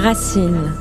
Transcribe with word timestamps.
Racine. 0.00 0.72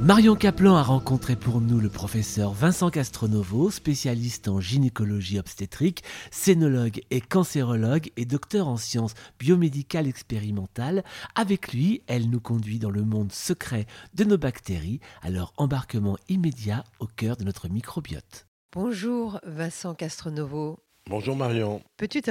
Marion 0.00 0.36
Kaplan 0.36 0.76
a 0.76 0.82
rencontré 0.84 1.34
pour 1.34 1.60
nous 1.60 1.80
le 1.80 1.88
professeur 1.88 2.52
Vincent 2.52 2.88
Castronovo, 2.88 3.68
spécialiste 3.72 4.46
en 4.46 4.60
gynécologie 4.60 5.40
obstétrique, 5.40 6.04
scénologue 6.30 7.00
et 7.10 7.20
cancérologue 7.20 8.12
et 8.16 8.24
docteur 8.24 8.68
en 8.68 8.76
sciences 8.76 9.14
biomédicales 9.40 10.06
expérimentales. 10.06 11.02
Avec 11.34 11.72
lui, 11.72 12.02
elle 12.06 12.30
nous 12.30 12.38
conduit 12.38 12.78
dans 12.78 12.90
le 12.90 13.02
monde 13.02 13.32
secret 13.32 13.86
de 14.14 14.22
nos 14.22 14.38
bactéries, 14.38 15.00
à 15.22 15.30
leur 15.30 15.52
embarquement 15.56 16.16
immédiat 16.28 16.84
au 17.00 17.08
cœur 17.08 17.36
de 17.36 17.42
notre 17.42 17.68
microbiote. 17.68 18.46
Bonjour 18.72 19.40
Vincent 19.42 19.96
Castronovo. 19.96 20.78
Bonjour 21.10 21.34
Marion. 21.34 21.82
Peux-tu 21.96 22.22
te, 22.22 22.30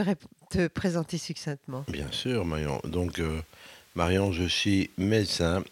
te, 0.50 0.70
présenter 0.70 1.18
succinctement? 1.18 1.84
Bien 1.90 2.10
sûr 2.12 2.46
Marion. 2.46 2.80
Donc 2.86 3.20
euh, 3.20 3.42
Marion, 3.96 4.32
je 4.32 4.46
suis 4.46 4.90
médecin 4.98 5.66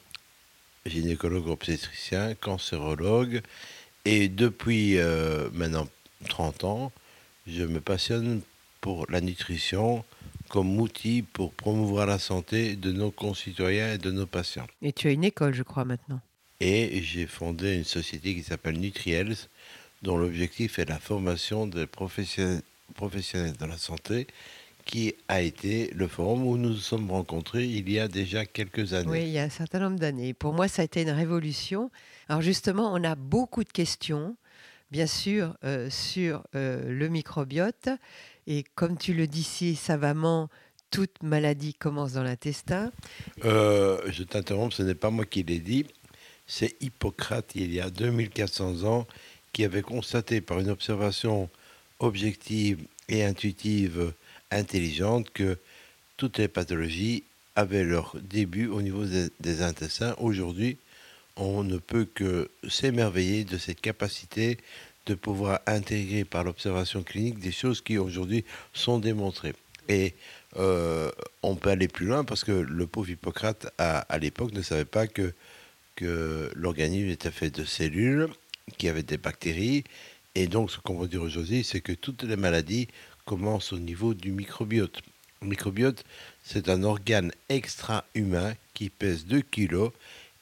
gynécologue 0.90 1.48
obstétricien, 1.48 2.36
cancérologue. 2.36 3.42
Et 4.06 4.28
depuis 4.30 4.98
euh, 4.98 5.50
maintenant 5.54 5.88
30 6.28 6.64
ans, 6.64 6.92
je 7.48 7.64
me 7.64 7.80
passionne 7.80 8.42
pour 8.82 9.06
la 9.10 9.22
nutrition 9.22 10.04
comme 10.50 10.80
outil 10.80 11.22
pour 11.22 11.54
promouvoir 11.54 12.08
la 12.08 12.20
santé 12.20 12.76
de 12.76 12.92
nos 12.92 13.12
concitoyens 13.12 13.94
et 13.94 13.98
de 13.98 14.12
nos 14.12 14.26
patients. 14.26 14.68
Et 14.82 14.94
tu 14.94 15.08
as 15.08 15.12
une 15.12 15.24
école, 15.24 15.54
je 15.54 15.64
crois, 15.64 15.86
maintenant. 15.86 16.20
Et 16.60 17.02
j'ai 17.04 17.28
fondé 17.28 17.76
une 17.76 17.84
société 17.84 18.36
qui 18.36 18.44
s'appelle 18.44 18.80
Nutriels, 18.80 19.36
dont 20.02 20.18
l'objectif 20.18 20.80
est 20.80 20.90
la 20.90 21.00
formation 21.00 21.68
des 21.68 21.88
professionnels, 21.88 22.62
professionnels 22.96 23.56
de 23.58 23.66
la 23.66 23.78
santé 23.78 24.28
qui 24.90 25.14
a 25.28 25.42
été 25.42 25.92
le 25.94 26.08
forum 26.08 26.48
où 26.48 26.58
nous 26.58 26.70
nous 26.70 26.76
sommes 26.78 27.12
rencontrés 27.12 27.64
il 27.64 27.88
y 27.92 28.00
a 28.00 28.08
déjà 28.08 28.48
quelques 28.48 28.94
années. 28.94 29.08
Oui, 29.08 29.22
il 29.22 29.30
y 29.30 29.38
a 29.38 29.44
un 29.44 29.50
certain 29.50 29.78
nombre 29.78 30.00
d'années. 30.00 30.34
Pour 30.34 30.52
moi, 30.52 30.68
ça 30.68 30.82
a 30.82 30.86
été 30.86 31.04
une 31.04 31.12
révolution. 31.12 31.92
Alors 32.28 32.42
justement, 32.42 32.92
on 32.92 33.04
a 33.04 33.14
beaucoup 33.14 33.64
de 33.64 33.70
questions, 33.72 34.36
bien 34.90 35.06
sûr, 35.06 35.56
euh, 35.64 35.92
sur 35.92 36.44
euh, 36.56 36.92
le 36.92 37.08
microbiote. 37.08 37.90
Et 38.48 38.66
comme 38.74 38.98
tu 38.98 39.14
le 39.14 39.28
dis 39.28 39.44
si 39.44 39.76
savamment, 39.76 40.50
toute 40.90 41.22
maladie 41.22 41.76
commence 41.76 42.14
dans 42.14 42.24
l'intestin. 42.24 42.92
Euh, 43.46 44.02
je 44.10 44.24
t'interromps, 44.24 44.76
ce 44.76 44.82
n'est 44.82 44.96
pas 44.96 45.12
moi 45.12 45.26
qui 45.26 45.44
l'ai 45.44 45.60
dit. 45.60 45.86
C'est 46.48 46.76
Hippocrate, 46.82 47.52
il 47.54 47.72
y 47.72 47.80
a 47.80 47.92
2400 47.92 48.86
ans, 48.86 49.06
qui 49.54 49.64
avait 49.64 49.84
constaté 49.84 50.42
par 50.42 50.60
une 50.60 50.72
observation 50.72 51.48
objective 52.00 52.88
et 53.08 53.24
intuitive 53.24 54.14
intelligente 54.52 55.30
que 55.32 55.58
toutes 56.18 56.38
les 56.38 56.48
pathologies 56.48 57.24
avaient 57.56 57.84
leur 57.84 58.16
début 58.22 58.68
au 58.68 58.82
niveau 58.82 59.06
des, 59.06 59.62
intestins. 59.62 60.16
Aujourd'hui, 60.20 60.78
on 61.36 61.64
ne 61.64 61.78
peut 61.78 62.06
que 62.06 62.50
s'émerveiller 62.70 63.44
de 63.44 63.58
cette 63.58 63.82
capacité 63.82 64.58
de 65.06 65.16
pouvoir 65.16 65.60
intégrer 65.66 66.24
par 66.24 66.44
l'observation 66.44 67.04
clinique 67.04 67.40
des 67.40 67.52
choses 67.52 67.82
qui 67.82 67.98
aujourd'hui 67.98 68.46
sont 68.74 69.00
démontrées. 69.00 69.56
Et 69.88 70.14
euh, 70.58 71.10
on 71.42 71.56
peut 71.56 71.70
aller 71.70 71.88
plus 71.88 72.06
loin 72.06 72.24
parce 72.24 72.44
que 72.44 72.52
le 72.52 72.88
pauvre 72.88 73.10
Hippocrate, 73.10 73.74
à, 73.78 74.18
l'époque, 74.20 74.54
ne 74.54 74.62
savait 74.62 74.86
pas 74.86 75.08
que, 75.08 75.34
que 75.96 76.52
l'organisme 76.56 77.10
était 77.10 77.32
fait 77.32 77.50
de 77.50 77.66
cellules, 77.66 78.28
qui 78.78 78.88
avaient 78.88 79.04
des 79.04 79.18
bactéries. 79.18 79.84
Et 80.36 80.48
donc, 80.48 80.72
ce 80.72 80.78
qu'on 80.80 80.98
va 80.98 81.08
dire 81.08 81.24
aujourd'hui, 81.24 81.64
c'est 81.64 81.82
que 81.82 81.92
toutes 81.92 82.24
les 82.24 82.36
maladies 82.36 82.88
commence 83.30 83.74
au 83.74 83.78
niveau 83.78 84.16
du 84.16 84.32
microbiote. 84.32 85.02
Le 85.44 85.50
microbiote, 85.50 86.04
c'est 86.44 86.68
un 86.68 86.82
organe 86.82 87.32
extra-humain 87.48 88.56
qui 88.74 88.90
pèse 88.90 89.28
2 89.28 89.44
kg 89.44 89.92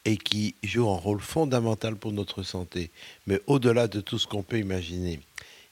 et 0.05 0.15
qui 0.15 0.55
joue 0.63 0.89
un 0.89 0.95
rôle 0.95 1.19
fondamental 1.19 1.97
pour 1.97 2.13
notre 2.13 2.43
santé. 2.43 2.89
Mais 3.25 3.41
au-delà 3.45 3.89
de 3.89 3.99
tout 3.99 4.17
ce 4.17 4.25
qu'on 4.25 4.41
peut 4.41 4.57
imaginer, 4.57 5.19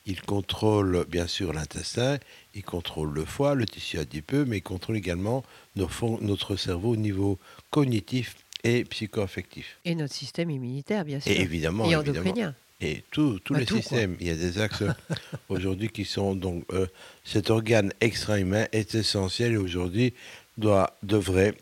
il 0.05 0.21
contrôle 0.21 1.05
bien 1.07 1.25
sûr 1.25 1.53
l'intestin, 1.53 2.17
il 2.53 2.63
contrôle 2.63 3.13
le 3.13 3.23
foie, 3.23 3.55
le 3.55 3.65
tissu 3.65 3.97
adipeux, 3.97 4.43
mais 4.43 4.57
il 4.57 4.61
contrôle 4.61 4.97
également 4.97 5.45
notre 5.77 6.57
cerveau 6.57 6.89
au 6.89 6.97
niveau 6.97 7.39
cognitif 7.69 8.35
et 8.65 8.83
psychoaffectif. 8.83 9.77
Et 9.85 9.95
notre 9.95 10.13
système 10.13 10.49
immunitaire, 10.49 11.05
bien 11.05 11.21
sûr. 11.21 11.31
Et 11.31 11.39
évidemment. 11.39 11.89
Et 11.89 11.95
endocrinien 11.95 12.53
et 12.85 13.03
tous 13.11 13.39
les 13.51 13.65
systèmes. 13.65 14.15
Il 14.19 14.27
y 14.27 14.31
a 14.31 14.35
des 14.35 14.59
axes 14.59 14.83
aujourd'hui 15.49 15.89
qui 15.89 16.05
sont 16.05 16.35
donc 16.35 16.63
euh, 16.71 16.87
cet 17.23 17.49
organe 17.49 17.91
extra-humain 18.01 18.67
est 18.71 18.95
essentiel 18.95 19.53
et 19.53 19.57
aujourd'hui 19.57 20.13
doit 20.57 20.95
devrait 21.03 21.55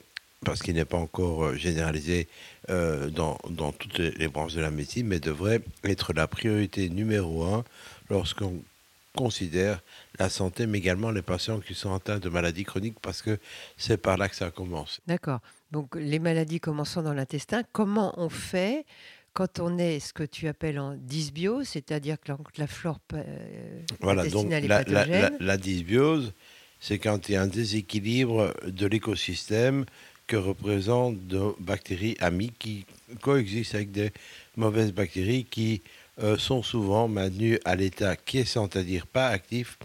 parce 0.43 0.61
qu'il 0.61 0.75
n'est 0.75 0.85
pas 0.85 0.97
encore 0.97 1.45
euh, 1.45 1.55
généralisé 1.55 2.27
euh, 2.69 3.09
dans, 3.09 3.37
dans, 3.49 3.71
toutes 3.71 3.97
les 3.97 4.27
branches 4.27 4.53
de 4.53 4.61
la 4.61 4.71
médecine, 4.71 5.07
mais 5.07 5.19
devrait 5.19 5.61
être 5.83 6.13
la 6.13 6.27
priorité 6.27 6.89
numéro 6.89 7.43
un 7.45 7.63
lorsqu'on 8.09 8.61
considère 9.15 9.81
la 10.19 10.29
santé, 10.29 10.65
mais 10.65 10.79
également 10.79 11.11
les 11.11 11.21
patients 11.21 11.59
qui 11.59 11.75
sont 11.75 11.93
atteints 11.93 12.19
de 12.19 12.29
maladies 12.29 12.63
chroniques, 12.63 12.99
parce 13.01 13.21
que 13.21 13.39
c'est 13.77 13.97
par 13.97 14.17
là 14.17 14.27
que 14.27 14.35
ça 14.35 14.51
commence. 14.51 15.01
D'accord. 15.07 15.39
Donc 15.71 15.95
les 15.95 16.19
maladies 16.19 16.59
commençant 16.59 17.01
dans 17.01 17.13
l'intestin, 17.13 17.63
comment 17.71 18.13
on 18.17 18.29
fait 18.29 18.85
quand 19.33 19.59
on 19.59 19.77
est 19.77 19.99
ce 19.99 20.13
que 20.13 20.23
tu 20.23 20.47
appelles 20.47 20.79
en 20.79 20.95
dysbiose, 20.95 21.67
c'est-à-dire 21.67 22.17
que 22.19 22.31
la, 22.57 22.67
flore 22.67 22.99
euh, 23.13 23.81
voilà, 23.99 24.27
donc 24.27 24.49
la, 24.49 24.83
la, 24.83 25.31
la, 25.39 25.57
dysbiose, 25.57 26.33
c'est 26.79 26.99
quand 26.99 27.29
il 27.29 27.33
y 27.33 27.35
a 27.35 27.41
un 27.41 27.47
déséquilibre 27.47 28.53
de 28.67 28.85
l'écosystème 28.85 29.85
que 30.27 30.35
représentent 30.35 31.19
des 31.27 31.51
bactéries 31.59 32.15
amies 32.19 32.53
qui 32.57 32.85
coexistent 33.21 33.75
avec 33.75 33.91
des 33.91 34.11
mauvaises 34.55 34.93
bactéries 34.93 35.45
qui 35.45 35.81
euh, 36.21 36.37
sont 36.37 36.61
souvent 36.61 37.07
maintenues 37.07 37.59
à 37.65 37.75
l'état 37.75 38.15
quiescent, 38.15 38.69
c'est-à-dire 38.71 39.07
pas 39.07 39.29
actif, 39.29 39.77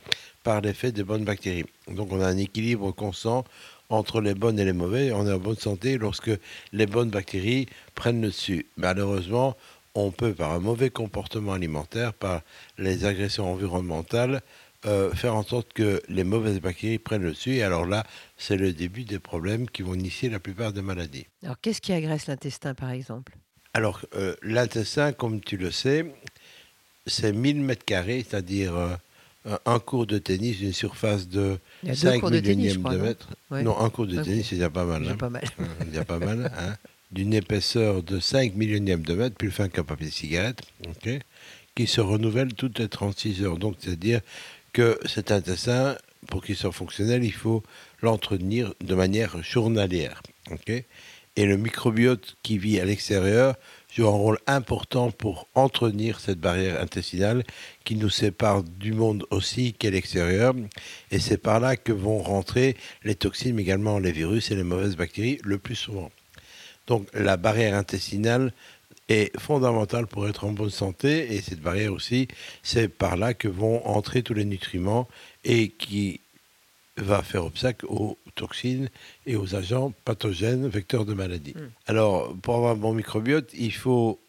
par 0.44 0.60
l'effet 0.60 0.92
des 0.92 1.02
bonnes 1.02 1.24
bactéries. 1.24 1.64
Donc 1.88 2.12
on 2.12 2.20
a 2.20 2.26
un 2.26 2.36
équilibre 2.36 2.92
constant 2.92 3.44
entre 3.88 4.20
les 4.20 4.34
bonnes 4.34 4.58
et 4.58 4.64
les 4.64 4.72
mauvaises. 4.72 5.12
On 5.12 5.26
est 5.26 5.32
en 5.32 5.38
bonne 5.38 5.56
santé 5.56 5.98
lorsque 5.98 6.30
les 6.72 6.86
bonnes 6.86 7.10
bactéries 7.10 7.66
prennent 7.94 8.20
le 8.20 8.28
dessus. 8.28 8.66
Malheureusement, 8.76 9.56
on 9.94 10.10
peut, 10.10 10.32
par 10.32 10.52
un 10.52 10.60
mauvais 10.60 10.90
comportement 10.90 11.52
alimentaire, 11.52 12.12
par 12.12 12.42
les 12.76 13.04
agressions 13.04 13.50
environnementales, 13.50 14.42
euh, 14.86 15.12
faire 15.12 15.34
en 15.34 15.42
sorte 15.42 15.72
que 15.72 16.00
les 16.08 16.22
mauvaises 16.22 16.60
bactéries 16.60 16.98
prennent 16.98 17.22
le 17.22 17.30
dessus. 17.30 17.56
Et 17.56 17.62
alors 17.62 17.84
là, 17.84 18.04
c'est 18.36 18.56
le 18.56 18.72
début 18.72 19.04
des 19.04 19.18
problèmes 19.18 19.68
qui 19.68 19.82
vont 19.82 19.94
initier 19.94 20.28
la 20.28 20.38
plupart 20.38 20.72
des 20.72 20.82
maladies. 20.82 21.26
Alors, 21.42 21.60
qu'est-ce 21.60 21.80
qui 21.80 21.92
agresse 21.92 22.26
l'intestin, 22.28 22.74
par 22.74 22.90
exemple? 22.90 23.36
Alors, 23.74 24.00
euh, 24.14 24.36
l'intestin, 24.42 25.12
comme 25.12 25.40
tu 25.40 25.56
le 25.56 25.70
sais, 25.70 26.06
c'est 27.06 27.32
1000 27.32 27.60
mètres 27.60 27.84
carrés, 27.84 28.24
c'est-à-dire 28.28 28.76
euh, 28.76 28.94
un 29.64 29.78
cours 29.78 30.06
de 30.06 30.18
tennis 30.18 30.58
d'une 30.58 30.72
surface 30.72 31.28
de 31.28 31.58
5 31.92 32.22
millionièmes 32.22 32.82
de, 32.82 32.96
mètre. 32.96 33.28
Non, 33.50 33.78
un 33.78 33.90
cours 33.90 34.06
de 34.06 34.22
tennis, 34.22 34.48
c'est 34.48 34.56
déjà 34.56 34.70
pas 34.70 34.84
mal. 34.84 35.06
Hein. 35.08 35.16
pas 35.16 35.30
mal. 35.30 35.44
déjà 35.86 36.04
pas 36.04 36.18
mal. 36.18 36.52
Hein. 36.58 36.76
D'une 37.10 37.32
épaisseur 37.32 38.02
de 38.02 38.20
5 38.20 38.54
millionièmes 38.54 39.02
de 39.02 39.14
mètre, 39.14 39.36
plus 39.36 39.50
fin 39.50 39.68
qu'un 39.68 39.84
papier 39.84 40.06
de 40.08 40.12
cigarette, 40.12 40.60
qui 41.74 41.86
se 41.86 42.00
renouvelle 42.00 42.52
toutes 42.54 42.78
les 42.78 42.88
36 42.88 43.42
heures. 43.44 43.56
Donc, 43.56 43.76
c'est-à-dire 43.78 44.20
que 44.72 44.98
cet 45.06 45.32
intestin, 45.32 45.96
pour 46.26 46.44
qu'il 46.44 46.56
soit 46.56 46.72
fonctionnel, 46.72 47.24
il 47.24 47.32
faut 47.32 47.62
l'entretenir 48.02 48.74
de 48.82 48.94
manière 48.94 49.42
journalière. 49.42 50.22
Et 51.38 51.46
le 51.46 51.56
microbiote 51.56 52.36
qui 52.42 52.58
vit 52.58 52.80
à 52.80 52.84
l'extérieur 52.84 53.54
joue 53.94 54.08
un 54.08 54.10
rôle 54.10 54.38
important 54.48 55.12
pour 55.12 55.46
entretenir 55.54 56.18
cette 56.18 56.40
barrière 56.40 56.80
intestinale 56.82 57.44
qui 57.84 57.94
nous 57.94 58.10
sépare 58.10 58.64
du 58.64 58.92
monde 58.92 59.24
aussi 59.30 59.72
qu'à 59.72 59.90
l'extérieur. 59.90 60.52
Et 61.12 61.20
c'est 61.20 61.38
par 61.38 61.60
là 61.60 61.76
que 61.76 61.92
vont 61.92 62.18
rentrer 62.18 62.76
les 63.04 63.14
toxines, 63.14 63.54
mais 63.54 63.62
également 63.62 64.00
les 64.00 64.10
virus 64.10 64.50
et 64.50 64.56
les 64.56 64.64
mauvaises 64.64 64.96
bactéries 64.96 65.38
le 65.44 65.58
plus 65.58 65.76
souvent. 65.76 66.10
Donc 66.88 67.06
la 67.14 67.36
barrière 67.36 67.76
intestinale 67.76 68.52
est 69.08 69.30
fondamentale 69.38 70.08
pour 70.08 70.28
être 70.28 70.42
en 70.42 70.50
bonne 70.50 70.70
santé 70.70 71.36
et 71.36 71.40
cette 71.40 71.60
barrière 71.60 71.92
aussi, 71.92 72.26
c'est 72.64 72.88
par 72.88 73.16
là 73.16 73.32
que 73.32 73.46
vont 73.46 73.86
entrer 73.86 74.24
tous 74.24 74.34
les 74.34 74.44
nutriments 74.44 75.06
et 75.44 75.68
qui 75.68 76.20
va 76.98 77.22
faire 77.22 77.44
obstacle 77.44 77.86
aux 77.86 78.18
toxines 78.34 78.88
et 79.26 79.36
aux 79.36 79.54
agents 79.54 79.92
pathogènes 80.04 80.68
vecteurs 80.68 81.04
de 81.04 81.14
maladies. 81.14 81.54
Hmm. 81.54 81.70
Alors, 81.86 82.34
pour 82.42 82.56
avoir 82.56 82.72
un 82.72 82.76
bon 82.76 82.92
microbiote, 82.92 83.50
il 83.54 83.72
faut 83.72 84.20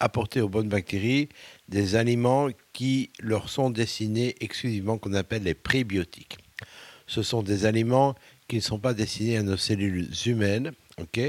apporter 0.00 0.40
aux 0.40 0.48
bonnes 0.48 0.68
bactéries 0.68 1.28
des 1.68 1.94
aliments 1.94 2.48
qui 2.72 3.10
leur 3.20 3.50
sont 3.50 3.70
destinés 3.70 4.34
exclusivement, 4.40 4.98
qu'on 4.98 5.14
appelle 5.14 5.42
les 5.42 5.54
prébiotiques. 5.54 6.38
Ce 7.06 7.22
sont 7.22 7.42
des 7.42 7.66
aliments 7.66 8.14
qui 8.48 8.56
ne 8.56 8.60
sont 8.60 8.78
pas 8.78 8.94
destinés 8.94 9.36
à 9.36 9.42
nos 9.42 9.56
cellules 9.56 10.08
humaines, 10.26 10.72
ok, 10.98 11.20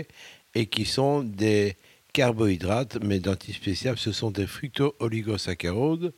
et 0.56 0.66
qui 0.68 0.86
sont 0.86 1.22
des 1.22 1.76
carbohydrates, 2.14 2.98
mais 3.04 3.20
d'antispéciables, 3.20 3.98
ce 3.98 4.12
sont 4.12 4.32
des 4.32 4.48
fructo-oligosaccharides, 4.48 6.14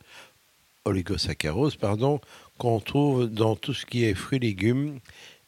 oligosaccharides, 0.84 1.76
pardon, 1.76 2.20
qu'on 2.58 2.80
trouve 2.80 3.26
dans 3.26 3.56
tout 3.56 3.74
ce 3.74 3.86
qui 3.86 4.04
est 4.04 4.14
fruits 4.14 4.38
légumes 4.38 4.98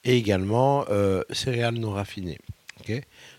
et 0.05 0.17
également 0.17 0.85
euh, 0.89 1.23
céréales 1.31 1.75
non 1.75 1.91
raffinées. 1.91 2.39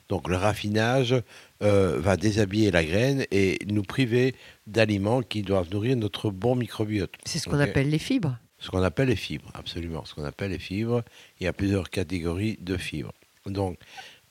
Donc 0.09 0.27
le 0.29 0.35
raffinage 0.35 1.15
euh, 1.63 1.99
va 1.99 2.17
déshabiller 2.17 2.71
la 2.71 2.83
graine 2.83 3.25
et 3.31 3.59
nous 3.67 3.83
priver 3.83 4.35
d'aliments 4.65 5.21
qui 5.21 5.41
doivent 5.41 5.69
nourrir 5.71 5.95
notre 5.95 6.31
bon 6.31 6.55
microbiote. 6.55 7.13
C'est 7.25 7.39
ce 7.39 7.47
qu'on 7.49 7.59
appelle 7.59 7.89
les 7.89 7.99
fibres. 7.99 8.37
Ce 8.59 8.71
qu'on 8.71 8.81
appelle 8.81 9.09
les 9.09 9.15
fibres, 9.15 9.51
absolument. 9.53 10.03
Ce 10.05 10.15
qu'on 10.15 10.23
appelle 10.23 10.51
les 10.51 10.59
fibres. 10.59 11.03
Il 11.39 11.43
y 11.43 11.47
a 11.47 11.53
plusieurs 11.53 11.89
catégories 11.89 12.57
de 12.59 12.75
fibres. 12.75 13.13
Donc, 13.45 13.77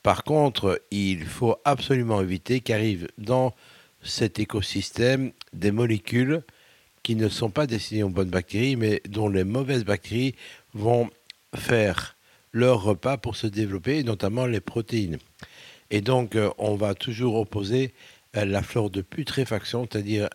par 0.02 0.24
contre, 0.24 0.82
il 0.90 1.24
faut 1.24 1.56
absolument 1.64 2.20
éviter 2.20 2.60
qu'arrivent 2.60 3.08
dans 3.18 3.54
cet 4.02 4.38
écosystème 4.38 5.32
des 5.52 5.70
molécules 5.70 6.42
qui 7.06 7.14
ne 7.14 7.28
sont 7.28 7.50
pas 7.50 7.68
destinées 7.68 8.02
aux 8.02 8.08
bonnes 8.08 8.30
bactéries, 8.30 8.74
mais 8.74 9.00
dont 9.08 9.28
les 9.28 9.44
mauvaises 9.44 9.84
bactéries 9.84 10.34
vont 10.74 11.08
faire 11.54 12.16
leur 12.50 12.82
repas 12.82 13.16
pour 13.16 13.36
se 13.36 13.46
développer, 13.46 14.02
notamment 14.02 14.44
les 14.44 14.58
protéines. 14.58 15.18
Et 15.92 16.00
donc, 16.00 16.34
euh, 16.34 16.50
on 16.58 16.74
va 16.74 16.96
toujours 16.96 17.36
opposer 17.36 17.94
euh, 18.36 18.44
la 18.44 18.60
flore 18.60 18.90
de 18.90 19.02
putréfaction, 19.02 19.86
c'est-à-dire 19.88 20.28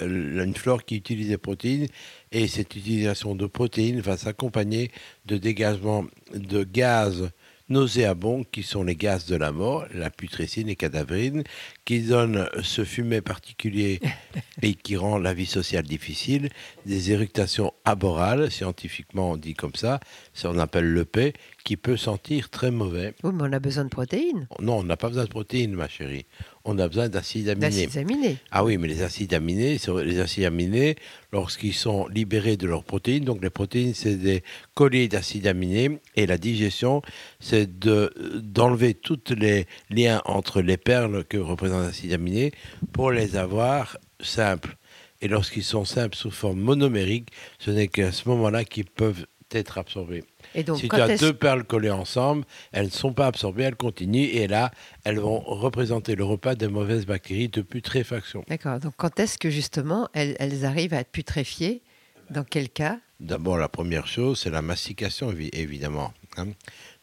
euh, 0.00 0.42
une 0.42 0.54
flore 0.54 0.86
qui 0.86 0.96
utilise 0.96 1.28
des 1.28 1.36
protéines, 1.36 1.88
et 2.32 2.48
cette 2.48 2.74
utilisation 2.74 3.34
de 3.34 3.44
protéines 3.44 4.00
va 4.00 4.16
s'accompagner 4.16 4.92
de 5.26 5.36
dégagement 5.36 6.06
de 6.32 6.64
gaz 6.64 7.28
nauséabonds 7.68 8.44
qui 8.44 8.62
sont 8.62 8.82
les 8.82 8.96
gaz 8.96 9.26
de 9.26 9.36
la 9.36 9.52
mort, 9.52 9.86
la 9.94 10.10
putrécine 10.10 10.68
et 10.68 10.76
cadavrine, 10.76 11.44
qui 11.84 12.00
donnent 12.02 12.48
ce 12.62 12.84
fumet 12.84 13.20
particulier 13.20 14.00
et 14.62 14.74
qui 14.74 14.96
rend 14.96 15.18
la 15.18 15.34
vie 15.34 15.46
sociale 15.46 15.84
difficile, 15.84 16.50
des 16.86 17.12
éructations 17.12 17.72
aborales, 17.84 18.50
scientifiquement 18.50 19.32
on 19.32 19.36
dit 19.36 19.54
comme 19.54 19.74
ça, 19.74 20.00
ça 20.32 20.50
on 20.50 20.58
appelle 20.58 20.90
le 20.90 21.04
P, 21.04 21.32
qui 21.64 21.76
peut 21.76 21.96
sentir 21.96 22.50
très 22.50 22.70
mauvais. 22.70 23.14
Oui, 23.22 23.32
mais 23.34 23.44
on 23.44 23.52
a 23.52 23.58
besoin 23.58 23.84
de 23.84 23.88
protéines. 23.88 24.46
Non, 24.60 24.78
on 24.78 24.84
n'a 24.84 24.96
pas 24.96 25.08
besoin 25.08 25.24
de 25.24 25.30
protéines, 25.30 25.74
ma 25.74 25.88
chérie. 25.88 26.26
On 26.66 26.78
a 26.78 26.88
besoin 26.88 27.10
d'acides 27.10 27.50
aminés. 27.50 27.88
Aminés. 27.94 28.36
Ah 28.50 28.64
oui, 28.64 28.78
mais 28.78 28.88
les 28.88 29.02
acides 29.02 29.34
aminés, 29.34 29.78
les 30.04 30.18
acides 30.18 30.44
aminés, 30.44 30.96
lorsqu'ils 31.30 31.74
sont 31.74 32.08
libérés 32.08 32.56
de 32.56 32.66
leurs 32.66 32.84
protéines, 32.84 33.24
donc 33.24 33.42
les 33.42 33.50
protéines, 33.50 33.92
c'est 33.92 34.16
des 34.16 34.42
colliers 34.72 35.08
d'acides 35.08 35.46
aminés, 35.46 35.98
et 36.16 36.26
la 36.26 36.38
digestion, 36.38 37.02
c'est 37.38 37.78
d'enlever 37.78 38.94
tous 38.94 39.34
les 39.36 39.66
liens 39.90 40.22
entre 40.24 40.62
les 40.62 40.78
perles 40.78 41.24
que 41.24 41.36
représentent 41.36 41.82
les 41.82 41.88
acides 41.88 42.12
aminés 42.14 42.52
pour 42.92 43.10
les 43.10 43.36
avoir 43.36 43.98
simples. 44.20 44.76
Et 45.20 45.28
lorsqu'ils 45.28 45.64
sont 45.64 45.84
simples 45.84 46.16
sous 46.16 46.30
forme 46.30 46.60
monomérique, 46.60 47.28
ce 47.58 47.70
n'est 47.70 47.88
qu'à 47.88 48.10
ce 48.10 48.28
moment-là 48.28 48.64
qu'ils 48.64 48.84
peuvent 48.86 49.26
être 49.54 49.78
absorbés 49.78 50.24
si 50.54 50.88
tu 50.88 50.96
as 50.96 51.16
deux 51.16 51.32
perles 51.32 51.64
collées 51.64 51.90
ensemble, 51.90 52.44
elles 52.72 52.86
ne 52.86 52.90
sont 52.90 53.12
pas 53.12 53.26
absorbées, 53.26 53.64
elles 53.64 53.76
continuent 53.76 54.28
et 54.32 54.46
là, 54.46 54.70
elles 55.04 55.18
vont 55.18 55.40
représenter 55.40 56.14
le 56.14 56.24
repas 56.24 56.54
des 56.54 56.68
mauvaises 56.68 57.06
bactéries 57.06 57.48
de 57.48 57.62
putréfaction. 57.62 58.44
D'accord. 58.48 58.78
Donc 58.78 58.94
quand 58.96 59.18
est-ce 59.18 59.38
que 59.38 59.50
justement 59.50 60.08
elles, 60.12 60.64
arrivent 60.64 60.94
à 60.94 61.00
être 61.00 61.10
putréfiées? 61.10 61.82
Dans 62.30 62.44
quel 62.44 62.70
cas? 62.70 62.98
D'abord, 63.20 63.58
la 63.58 63.68
première 63.68 64.06
chose, 64.06 64.40
c'est 64.40 64.50
la 64.50 64.62
mastication, 64.62 65.32
évidemment. 65.52 66.14
Hein. 66.38 66.48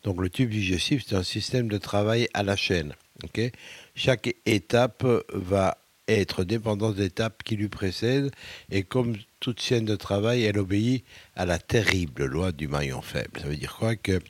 Donc 0.04 0.20
le 0.20 0.30
tube 0.30 0.50
digestif, 0.50 1.04
c'est 1.08 1.16
un 1.16 1.24
système 1.24 1.68
de 1.68 1.78
travail 1.78 2.28
à 2.34 2.44
la 2.44 2.56
chaîne. 2.56 2.94
Chaque 3.94 4.34
étape 4.48 5.06
va 5.32 5.78
être 6.08 6.44
dépendante 6.44 6.96
d'étapes 6.96 7.44
qui 7.44 7.56
lui 7.56 7.70
précèdent 7.70 8.32
et 8.72 8.82
comme 8.82 9.16
toute 9.42 9.60
chaîne 9.60 9.86
de 9.86 9.96
travail, 9.96 10.44
elle 10.44 10.60
obéit 10.60 11.04
à 11.36 11.46
la 11.46 11.58
terrible 11.58 12.26
loi 12.26 12.52
du 12.52 12.68
maillon 12.68 13.02
faible. 13.02 13.42
Ça 13.42 13.48
veut 13.48 13.56
dire 13.56 13.76
quoi 13.76 13.96
Que 13.96 14.22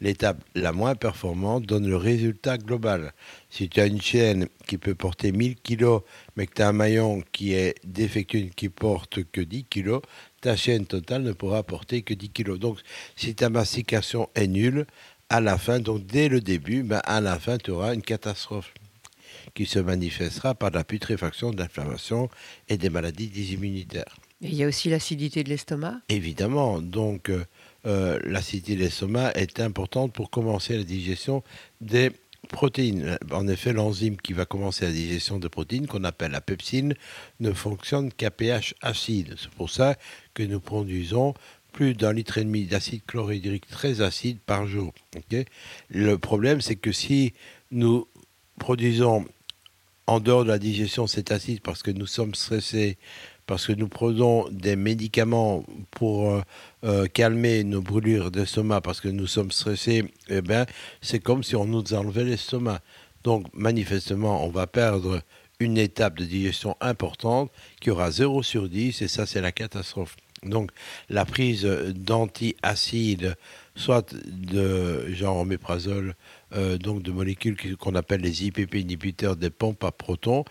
l'étape 0.00 0.44
la 0.54 0.72
moins 0.72 0.94
performante 0.94 1.64
donne 1.64 1.88
le 1.88 1.96
résultat 1.96 2.58
global. 2.58 3.14
Si 3.48 3.70
tu 3.70 3.80
as 3.80 3.86
une 3.86 4.02
chaîne 4.02 4.48
qui 4.68 4.76
peut 4.76 4.94
porter 4.94 5.32
1000 5.32 5.56
kg, 5.56 6.00
mais 6.36 6.46
que 6.46 6.54
tu 6.54 6.62
as 6.62 6.68
un 6.68 6.72
maillon 6.72 7.22
qui 7.32 7.54
est 7.54 7.74
défectueux, 7.84 8.50
qui 8.54 8.68
porte 8.68 9.24
que 9.32 9.40
10 9.40 9.64
kg, 9.64 10.00
ta 10.42 10.56
chaîne 10.56 10.84
totale 10.84 11.22
ne 11.22 11.32
pourra 11.32 11.62
porter 11.62 12.02
que 12.02 12.12
10 12.12 12.28
kg. 12.28 12.58
Donc, 12.58 12.78
si 13.16 13.34
ta 13.34 13.48
mastication 13.48 14.28
est 14.34 14.46
nulle, 14.46 14.86
à 15.30 15.40
la 15.40 15.56
fin, 15.56 15.80
donc 15.80 16.04
dès 16.04 16.28
le 16.28 16.42
début, 16.42 16.82
ben 16.82 17.00
à 17.04 17.22
la 17.22 17.38
fin, 17.38 17.56
tu 17.56 17.70
auras 17.70 17.94
une 17.94 18.02
catastrophe 18.02 18.74
qui 19.54 19.64
se 19.64 19.78
manifestera 19.78 20.54
par 20.54 20.70
la 20.70 20.84
putréfaction, 20.84 21.50
de 21.50 21.56
l'inflammation 21.56 22.28
et 22.68 22.76
des 22.76 22.90
maladies 22.90 23.28
il 24.40 24.54
y 24.54 24.64
a 24.64 24.68
aussi 24.68 24.88
l'acidité 24.88 25.44
de 25.44 25.48
l'estomac 25.48 26.00
Évidemment. 26.08 26.80
Donc, 26.80 27.28
euh, 27.28 27.44
euh, 27.86 28.18
l'acidité 28.24 28.74
de 28.74 28.80
l'estomac 28.80 29.32
est 29.34 29.60
importante 29.60 30.12
pour 30.12 30.30
commencer 30.30 30.76
la 30.76 30.84
digestion 30.84 31.42
des 31.80 32.10
protéines. 32.48 33.18
En 33.32 33.46
effet, 33.48 33.72
l'enzyme 33.72 34.16
qui 34.16 34.32
va 34.32 34.46
commencer 34.46 34.86
la 34.86 34.92
digestion 34.92 35.38
des 35.38 35.48
protéines, 35.48 35.86
qu'on 35.86 36.04
appelle 36.04 36.32
la 36.32 36.40
pepsine, 36.40 36.94
ne 37.38 37.52
fonctionne 37.52 38.12
qu'à 38.12 38.30
pH 38.30 38.74
acide. 38.80 39.34
C'est 39.38 39.50
pour 39.50 39.70
ça 39.70 39.96
que 40.34 40.42
nous 40.42 40.60
produisons 40.60 41.34
plus 41.72 41.94
d'un 41.94 42.12
litre 42.12 42.38
et 42.38 42.44
demi 42.44 42.64
d'acide 42.64 43.02
chlorhydrique 43.06 43.68
très 43.68 44.00
acide 44.00 44.38
par 44.40 44.66
jour. 44.66 44.92
le 45.90 46.16
problème, 46.16 46.60
c'est 46.60 46.76
que 46.76 46.92
si 46.92 47.32
nous 47.70 48.08
produisons 48.58 49.24
en 50.06 50.18
dehors 50.18 50.44
de 50.44 50.48
la 50.48 50.58
digestion 50.58 51.06
cet 51.06 51.30
acide 51.30 51.60
parce 51.60 51.84
que 51.84 51.92
nous 51.92 52.06
sommes 52.06 52.34
stressés, 52.34 52.98
parce 53.50 53.66
que 53.66 53.72
nous 53.72 53.88
prenons 53.88 54.48
des 54.52 54.76
médicaments 54.76 55.64
pour 55.90 56.30
euh, 56.30 56.40
euh, 56.84 57.06
calmer 57.08 57.64
nos 57.64 57.82
brûlures 57.82 58.30
d'estomac 58.30 58.80
parce 58.80 59.00
que 59.00 59.08
nous 59.08 59.26
sommes 59.26 59.50
stressés, 59.50 60.04
eh 60.28 60.40
ben, 60.40 60.66
c'est 61.02 61.18
comme 61.18 61.42
si 61.42 61.56
on 61.56 61.64
nous 61.64 61.92
enlevait 61.92 62.22
l'estomac. 62.22 62.78
Donc 63.24 63.46
manifestement, 63.52 64.46
on 64.46 64.50
va 64.50 64.68
perdre 64.68 65.20
une 65.58 65.78
étape 65.78 66.16
de 66.16 66.24
digestion 66.26 66.76
importante 66.80 67.50
qui 67.80 67.90
aura 67.90 68.12
0 68.12 68.44
sur 68.44 68.68
10 68.68 69.02
et 69.02 69.08
ça 69.08 69.26
c'est 69.26 69.40
la 69.40 69.50
catastrophe. 69.50 70.14
Donc 70.44 70.70
la 71.08 71.24
prise 71.24 71.64
d'antiacides, 71.64 73.34
soit 73.74 74.14
de 74.14 75.12
genre 75.12 75.38
oméprazole, 75.38 76.14
euh, 76.54 76.78
donc 76.78 77.02
de 77.02 77.10
molécules 77.10 77.76
qu'on 77.76 77.96
appelle 77.96 78.20
les 78.20 78.46
IPP 78.46 78.76
inhibiteurs 78.76 79.34
des 79.34 79.50
pompes 79.50 79.82
à 79.82 79.90
protons, 79.90 80.44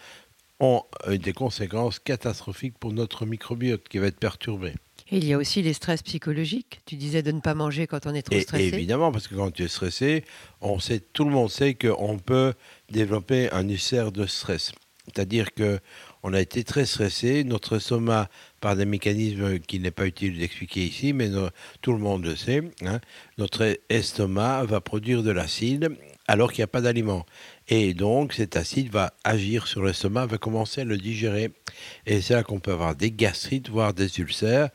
ont 0.60 0.84
des 1.08 1.34
conséquences 1.34 2.00
catastrophiques 2.00 2.78
pour 2.80 2.94
notre 2.94 3.26
microbiote 3.26 3.88
qui 3.88 3.98
va 3.98 4.08
être 4.08 4.20
perturbé. 4.20 4.74
Et 5.12 5.18
il 5.18 5.26
y 5.26 5.34
a 5.34 5.38
aussi 5.38 5.62
les 5.62 5.74
stress 5.74 6.04
psychologiques. 6.04 6.82
Tu 6.86 6.96
disais 6.96 7.24
de 7.24 7.32
ne 7.32 7.40
pas 7.40 7.56
manger 7.56 7.88
quand 7.88 8.06
on 8.06 8.14
est 8.14 8.22
trop 8.22 8.40
stressé. 8.40 8.66
évidemment, 8.66 9.12
parce 9.12 9.28
que 9.28 9.36
quand 9.36 9.50
tu 9.52 9.64
es 9.64 9.68
stressé, 9.68 10.24
on 10.62 10.80
sait, 10.80 11.00
tout 11.00 11.26
le 11.26 11.32
monde 11.32 11.50
sait 11.50 11.74
qu'on 11.74 12.20
peut 12.20 12.54
développer 12.92 13.52
un 13.52 13.68
ulcère 13.68 14.12
de 14.12 14.28
stress. 14.28 14.72
C'est-à-dire 15.06 15.54
que 15.54 15.80
on 16.22 16.34
a 16.34 16.42
été 16.42 16.64
très 16.64 16.86
stressé, 16.86 17.44
notre 17.44 17.78
estomac, 17.78 18.30
par 18.60 18.76
des 18.76 18.86
mécanismes 18.86 19.60
qui 19.60 19.80
n'est 19.80 19.90
pas 19.90 20.06
utile 20.06 20.38
d'expliquer 20.38 20.82
ici, 20.82 21.14
mais 21.14 21.30
tout 21.82 21.94
le 21.94 21.98
monde 21.98 22.26
le 22.26 22.36
sait, 22.36 22.62
hein, 22.86 23.00
notre 23.38 23.80
estomac 23.90 24.66
va 24.66 24.82
produire 24.82 25.24
de 25.24 25.32
l'acide 25.32 25.96
alors 26.28 26.52
qu'il 26.52 26.62
n'y 26.62 26.66
a 26.66 26.68
pas 26.68 26.82
d'aliment. 26.82 27.26
Et 27.72 27.94
donc, 27.94 28.34
cet 28.34 28.58
acide 28.58 28.90
va 28.90 29.14
agir 29.24 29.68
sur 29.68 29.84
l'estomac, 29.84 30.26
va 30.26 30.40
commencer 30.40 30.82
à 30.82 30.86
le 30.86 30.98
digérer. 30.98 31.52
Et 32.08 32.20
c'est 32.20 32.34
là 32.34 32.42
qu'on 32.44 32.60
peut 32.60 32.72
avoir 32.72 32.96
des 32.96 33.12
gastrites, 33.12 33.70
voire 33.70 33.94
des 33.94 34.20
ulcères, 34.20 34.70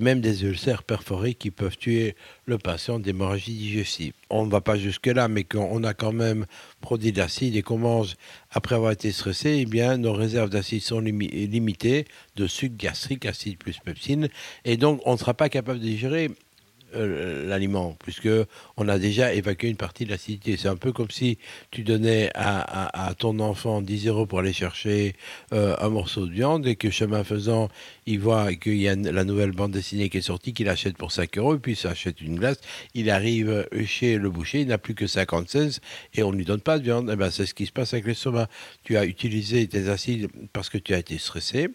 même 0.00 0.20
des 0.20 0.42
ulcères 0.44 0.82
perforés 0.82 1.34
qui 1.34 1.52
peuvent 1.52 1.76
tuer 1.76 2.16
le 2.46 2.58
patient 2.58 2.98
d'hémorragie 2.98 3.52
digestive. 3.52 4.14
On 4.30 4.46
ne 4.46 4.50
va 4.50 4.60
pas 4.60 4.76
jusque-là, 4.76 5.28
mais 5.28 5.44
qu'on 5.44 5.84
a 5.84 5.94
quand 5.94 6.12
même 6.12 6.46
produit 6.80 7.12
d'acide 7.12 7.54
et 7.54 7.62
qu'on 7.62 7.78
mange 7.78 8.16
après 8.50 8.74
avoir 8.74 8.90
été 8.90 9.12
stressé, 9.12 9.58
eh 9.60 9.66
bien, 9.66 9.96
nos 9.96 10.12
réserves 10.12 10.50
d'acide 10.50 10.82
sont 10.82 11.00
limitées, 11.00 12.06
de 12.34 12.46
sucre 12.48 12.76
gastrique, 12.76 13.26
acide 13.26 13.58
plus 13.58 13.78
pepsine, 13.78 14.28
et 14.64 14.76
donc 14.76 15.00
on 15.04 15.12
ne 15.12 15.18
sera 15.18 15.34
pas 15.34 15.48
capable 15.48 15.78
de 15.78 15.84
digérer 15.84 16.30
euh, 16.94 17.46
l'aliment, 17.46 17.96
puisque 18.02 18.28
on 18.76 18.88
a 18.88 18.98
déjà 18.98 19.32
évacué 19.34 19.68
une 19.68 19.76
partie 19.76 20.04
de 20.04 20.10
l'acidité. 20.10 20.56
C'est 20.56 20.68
un 20.68 20.76
peu 20.76 20.92
comme 20.92 21.10
si 21.10 21.38
tu 21.70 21.82
donnais 21.82 22.30
à, 22.34 23.12
ton 23.18 23.38
enfant 23.40 23.82
10 23.82 24.08
euros 24.08 24.26
pour 24.26 24.40
aller 24.40 24.52
chercher 24.52 25.14
euh, 25.52 25.76
un 25.80 25.88
morceau 25.88 26.26
de 26.26 26.32
viande 26.32 26.66
et 26.66 26.76
que 26.76 26.90
chemin 26.90 27.24
faisant, 27.24 27.68
il 28.06 28.20
voit 28.20 28.54
qu'il 28.54 28.76
y 28.76 28.88
a 28.88 28.94
la 28.94 29.24
nouvelle 29.24 29.52
bande 29.52 29.72
dessinée 29.72 30.08
qui 30.08 30.18
est 30.18 30.22
sortie, 30.22 30.52
qu'il 30.52 30.68
achète 30.68 30.96
pour 30.96 31.12
5 31.12 31.38
euros, 31.38 31.56
et 31.56 31.58
puis 31.58 31.72
il 31.72 31.76
s'achète 31.76 32.20
une 32.20 32.36
glace. 32.36 32.60
Il 32.94 33.10
arrive 33.10 33.66
chez 33.84 34.16
le 34.16 34.30
boucher, 34.30 34.60
il 34.60 34.68
n'a 34.68 34.78
plus 34.78 34.94
que 34.94 35.06
56 35.06 35.80
et 36.14 36.22
on 36.22 36.32
ne 36.32 36.36
lui 36.36 36.44
donne 36.44 36.60
pas 36.60 36.78
de 36.78 36.84
viande. 36.84 37.10
Eh 37.12 37.16
ben, 37.16 37.30
c'est 37.30 37.46
ce 37.46 37.54
qui 37.54 37.66
se 37.66 37.72
passe 37.72 37.92
avec 37.92 38.06
l'estomac. 38.06 38.48
Tu 38.84 38.96
as 38.96 39.04
utilisé 39.04 39.66
tes 39.66 39.88
acides 39.88 40.28
parce 40.52 40.68
que 40.68 40.78
tu 40.78 40.94
as 40.94 40.98
été 40.98 41.18
stressé 41.18 41.68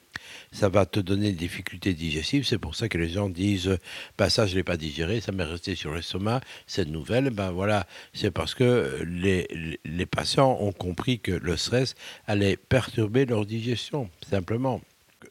ça 0.52 0.70
va 0.70 0.86
te 0.86 1.00
donner 1.00 1.32
des 1.32 1.38
difficultés 1.38 1.94
digestives. 1.94 2.46
C'est 2.46 2.58
pour 2.58 2.76
ça 2.76 2.90
que 2.90 2.98
les 2.98 3.10
gens 3.10 3.30
disent 3.30 3.78
bah, 4.18 4.30
ça, 4.30 4.46
je 4.46 4.52
ne 4.52 4.58
l'ai 4.58 4.64
pas 4.64 4.78
digéré, 4.78 5.22
ça 5.22 5.32
m'est 5.32 5.44
resté 5.44 5.76
sur 5.76 5.94
l'estomac. 5.94 6.42
Cette 6.68 6.90
nouvelle, 6.90 7.30
ben 7.30 7.52
voilà, 7.52 7.88
c'est 8.14 8.32
parce 8.32 8.56
que 8.56 9.04
les, 9.08 9.48
les 9.84 10.06
patients 10.06 10.58
ont 10.60 10.72
compris 10.72 11.20
que 11.20 11.32
le 11.32 11.58
stress 11.58 11.96
allait 12.28 12.58
perturber 12.58 13.26
leur 13.26 13.46
digestion, 13.46 14.10
simplement. 14.30 14.82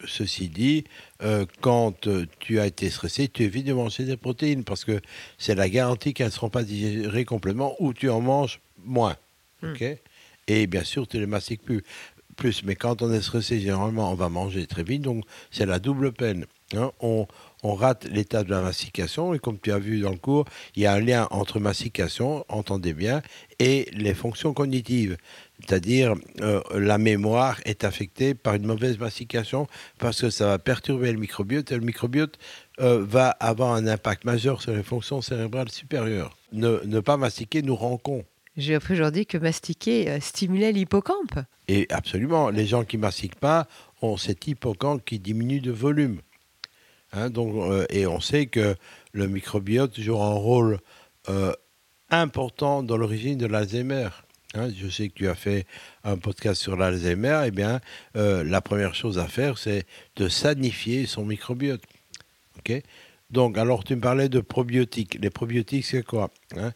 Ceci 0.06 0.48
dit, 0.48 0.84
euh, 1.22 1.46
quand 1.60 2.08
tu 2.40 2.58
as 2.58 2.66
été 2.66 2.90
stressé, 2.90 3.28
tu 3.28 3.44
évites 3.44 3.66
de 3.66 3.72
manger 3.72 4.04
des 4.04 4.16
protéines 4.16 4.64
parce 4.64 4.84
que 4.84 5.00
c'est 5.38 5.54
la 5.54 5.68
garantie 5.68 6.14
qu'elles 6.14 6.26
ne 6.26 6.32
seront 6.32 6.50
pas 6.50 6.62
digérées 6.62 7.24
complètement 7.24 7.74
ou 7.78 7.94
tu 7.94 8.10
en 8.10 8.20
manges 8.20 8.60
moins. 8.84 9.16
Hmm. 9.62 9.74
Et 10.46 10.66
bien 10.66 10.84
sûr, 10.84 11.06
tu 11.06 11.18
les 11.18 11.26
mastiques 11.26 11.62
plus. 11.62 11.82
Plus. 12.34 12.62
Mais 12.64 12.74
quand 12.74 13.02
on 13.02 13.12
est 13.12 13.22
stressé, 13.22 13.60
généralement, 13.60 14.10
on 14.10 14.14
va 14.14 14.28
manger 14.28 14.66
très 14.66 14.82
vite. 14.82 15.02
Donc, 15.02 15.24
c'est 15.50 15.66
la 15.66 15.78
double 15.78 16.12
peine. 16.12 16.46
Hein. 16.76 16.90
On, 17.00 17.26
on 17.62 17.74
rate 17.74 18.04
l'état 18.04 18.44
de 18.44 18.50
la 18.50 18.60
mastication. 18.60 19.34
Et 19.34 19.38
comme 19.38 19.58
tu 19.58 19.72
as 19.72 19.78
vu 19.78 20.00
dans 20.00 20.10
le 20.10 20.18
cours, 20.18 20.44
il 20.76 20.82
y 20.82 20.86
a 20.86 20.92
un 20.92 21.00
lien 21.00 21.26
entre 21.30 21.60
mastication, 21.60 22.44
entendez 22.48 22.92
bien, 22.92 23.22
et 23.58 23.88
les 23.92 24.14
fonctions 24.14 24.52
cognitives. 24.52 25.16
C'est-à-dire, 25.60 26.14
euh, 26.40 26.60
la 26.74 26.98
mémoire 26.98 27.58
est 27.64 27.84
affectée 27.84 28.34
par 28.34 28.54
une 28.54 28.66
mauvaise 28.66 28.98
mastication 28.98 29.66
parce 29.98 30.20
que 30.20 30.30
ça 30.30 30.46
va 30.46 30.58
perturber 30.58 31.10
le 31.12 31.18
microbiote 31.18 31.72
et 31.72 31.76
le 31.76 31.80
microbiote 31.80 32.38
euh, 32.80 33.04
va 33.04 33.30
avoir 33.30 33.72
un 33.72 33.86
impact 33.86 34.24
majeur 34.24 34.60
sur 34.60 34.72
les 34.72 34.82
fonctions 34.82 35.22
cérébrales 35.22 35.70
supérieures. 35.70 36.36
Ne, 36.52 37.00
pas 37.00 37.16
mastiquer 37.16 37.62
nous 37.62 37.76
rend 37.76 37.96
con. 37.96 38.24
J'ai 38.56 38.74
appris 38.74 38.94
aujourd'hui 38.94 39.26
que 39.26 39.38
mastiquer 39.38 40.10
euh, 40.10 40.20
stimulait 40.20 40.72
l'hippocampe. 40.72 41.40
Et 41.68 41.86
absolument, 41.90 42.50
les 42.50 42.66
gens 42.66 42.84
qui 42.84 42.98
mastiquent 42.98 43.40
pas 43.40 43.66
ont 44.02 44.16
cet 44.16 44.46
hippocampe 44.46 45.04
qui 45.04 45.18
diminue 45.18 45.60
de 45.60 45.72
volume. 45.72 46.20
Hein, 47.12 47.30
donc, 47.30 47.54
et 47.90 48.06
on 48.06 48.20
sait 48.20 48.46
que 48.46 48.74
le 49.12 49.28
microbiote 49.28 50.00
joue 50.00 50.20
un 50.20 50.34
rôle 50.34 50.78
important 52.10 52.82
dans 52.82 52.96
l'origine 52.96 53.38
de 53.38 53.46
l'Alzheimer. 53.46 54.08
Hein, 54.54 54.70
je 54.76 54.88
sais 54.88 55.08
que 55.08 55.14
tu 55.14 55.28
as 55.28 55.34
fait 55.34 55.66
un 56.04 56.16
podcast 56.16 56.60
sur 56.60 56.76
l'Alzheimer. 56.76 57.42
Eh 57.46 57.50
bien, 57.50 57.80
euh, 58.16 58.44
la 58.44 58.60
première 58.60 58.94
chose 58.94 59.18
à 59.18 59.26
faire, 59.26 59.58
c'est 59.58 59.84
de 60.16 60.28
sanifier 60.28 61.06
son 61.06 61.24
microbiote. 61.24 61.82
Ok? 62.58 62.82
Donc, 63.30 63.58
alors, 63.58 63.82
tu 63.82 63.96
me 63.96 64.00
parlais 64.00 64.28
de 64.28 64.40
probiotiques. 64.40 65.18
Les 65.20 65.30
probiotiques, 65.30 65.84
c'est 65.84 66.04
quoi 66.04 66.30
hein? 66.56 66.72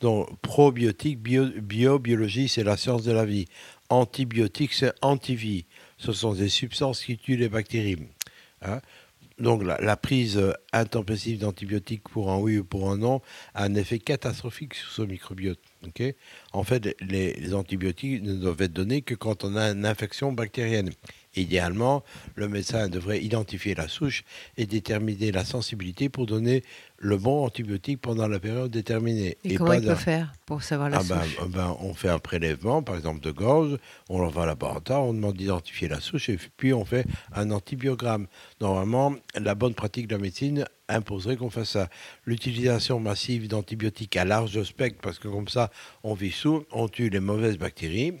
Donc, 0.00 0.28
probiotiques, 0.40 1.20
bio, 1.20 1.98
biologie, 1.98 2.48
c'est 2.48 2.64
la 2.64 2.76
science 2.76 3.02
de 3.02 3.12
la 3.12 3.24
vie. 3.24 3.46
Antibiotiques, 3.88 4.72
c'est 4.72 4.92
antivie. 5.02 5.66
Ce 5.98 6.12
sont 6.12 6.32
des 6.32 6.48
substances 6.48 7.04
qui 7.04 7.18
tuent 7.18 7.36
les 7.36 7.48
bactéries. 7.48 7.98
Hein 8.62 8.80
donc 9.40 9.62
la, 9.64 9.96
prise 9.96 10.36
euh, 10.36 10.52
intempestive 10.72 11.38
d'antibiotiques 11.38 12.08
pour 12.08 12.30
un 12.30 12.38
oui 12.38 12.58
ou 12.58 12.64
pour 12.64 12.90
un 12.90 12.98
non 12.98 13.22
a 13.54 13.64
un 13.64 13.74
effet 13.74 13.98
catastrophique 13.98 14.74
sur 14.74 14.90
ce 14.90 15.02
microbiote. 15.02 15.58
en 16.52 16.62
fait, 16.62 16.94
les, 17.00 17.54
antibiotiques 17.54 18.22
ne 18.22 18.34
doivent 18.34 18.60
être 18.60 18.72
donnés 18.72 19.02
que 19.02 19.14
quand 19.14 19.44
on 19.44 19.56
a 19.56 19.70
une 19.70 19.86
infection 19.86 20.32
bactérienne. 20.32 20.90
Idéalement, 21.36 22.02
le 22.34 22.48
médecin 22.48 22.88
devrait 22.88 23.22
identifier 23.22 23.76
la 23.76 23.86
souche 23.86 24.24
et 24.56 24.66
déterminer 24.66 25.30
la 25.30 25.44
sensibilité 25.44 26.08
pour 26.08 26.26
donner 26.26 26.64
le 26.98 27.16
bon 27.16 27.44
antibiotique 27.44 28.00
pendant 28.00 28.26
la 28.26 28.40
période 28.40 28.70
déterminée. 28.70 29.38
Et, 29.44 29.54
comment 29.54 29.74
il 29.74 29.82
peut 29.84 29.94
faire 29.94 30.32
pour 30.44 30.62
savoir 30.62 30.90
la 30.90 30.98
ah 30.98 31.02
ben, 31.08 31.22
souche? 31.22 31.48
ben, 31.48 31.76
On 31.80 31.94
fait 31.94 32.08
un 32.08 32.18
prélèvement, 32.18 32.82
par 32.82 32.96
exemple 32.96 33.20
de 33.20 33.30
gorge, 33.30 33.78
on 34.08 34.18
l'envoie 34.18 34.42
à 34.42 34.46
la 34.46 34.52
laboratoire, 34.52 35.04
on 35.04 35.14
demande 35.14 35.36
d'identifier 35.36 35.86
la 35.86 36.00
souche 36.00 36.28
et 36.28 36.38
puis 36.56 36.74
on 36.74 36.84
fait 36.84 37.06
un 37.32 37.52
antibiogramme. 37.52 38.26
Normalement, 38.60 39.14
la 39.34 39.54
bonne 39.54 39.74
pratique 39.74 40.08
de 40.08 40.16
la 40.16 40.20
médecine 40.20 40.66
imposerait 40.88 41.36
qu'on 41.36 41.50
fasse 41.50 41.70
ça. 41.70 41.88
L'utilisation 42.26 42.98
massive 43.00 43.48
d'antibiotiques 43.48 44.16
à 44.16 44.24
large 44.24 44.62
spectre, 44.64 44.98
parce 45.00 45.18
que 45.18 45.28
comme 45.28 45.48
ça, 45.48 45.70
on 46.02 46.14
vit 46.14 46.32
sous, 46.32 46.64
on 46.72 46.88
tue 46.88 47.08
les 47.08 47.20
mauvaises 47.20 47.56
bactéries, 47.56 48.14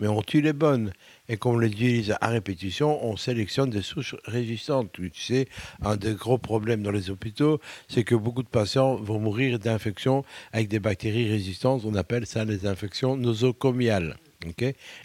mais 0.00 0.08
on 0.08 0.22
tue 0.22 0.40
les 0.40 0.52
bonnes 0.52 0.92
et 1.28 1.36
qu'on 1.36 1.58
les 1.58 1.68
utilise 1.68 2.16
à 2.20 2.28
répétition, 2.28 3.04
on 3.04 3.16
sélectionne 3.16 3.70
des 3.70 3.82
souches 3.82 4.16
résistantes. 4.24 4.90
Tu 4.92 5.10
sais, 5.14 5.48
un 5.82 5.96
des 5.96 6.14
gros 6.14 6.38
problèmes 6.38 6.82
dans 6.82 6.90
les 6.90 7.10
hôpitaux, 7.10 7.60
c'est 7.88 8.04
que 8.04 8.14
beaucoup 8.14 8.42
de 8.42 8.48
patients 8.48 8.96
vont 8.96 9.20
mourir 9.20 9.58
d'infections 9.58 10.24
avec 10.52 10.68
des 10.68 10.80
bactéries 10.80 11.28
résistantes. 11.28 11.82
On 11.84 11.94
appelle 11.94 12.26
ça 12.26 12.44
les 12.44 12.66
infections 12.66 13.16
nosocomiales. 13.16 14.16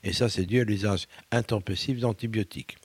et 0.04 0.14
ça, 0.14 0.30
c'est 0.30 0.46
dû 0.46 0.62
à 0.62 0.64
l'usage 0.64 1.08
intempestif 1.32 2.00
d'antibiotiques. 2.00 2.78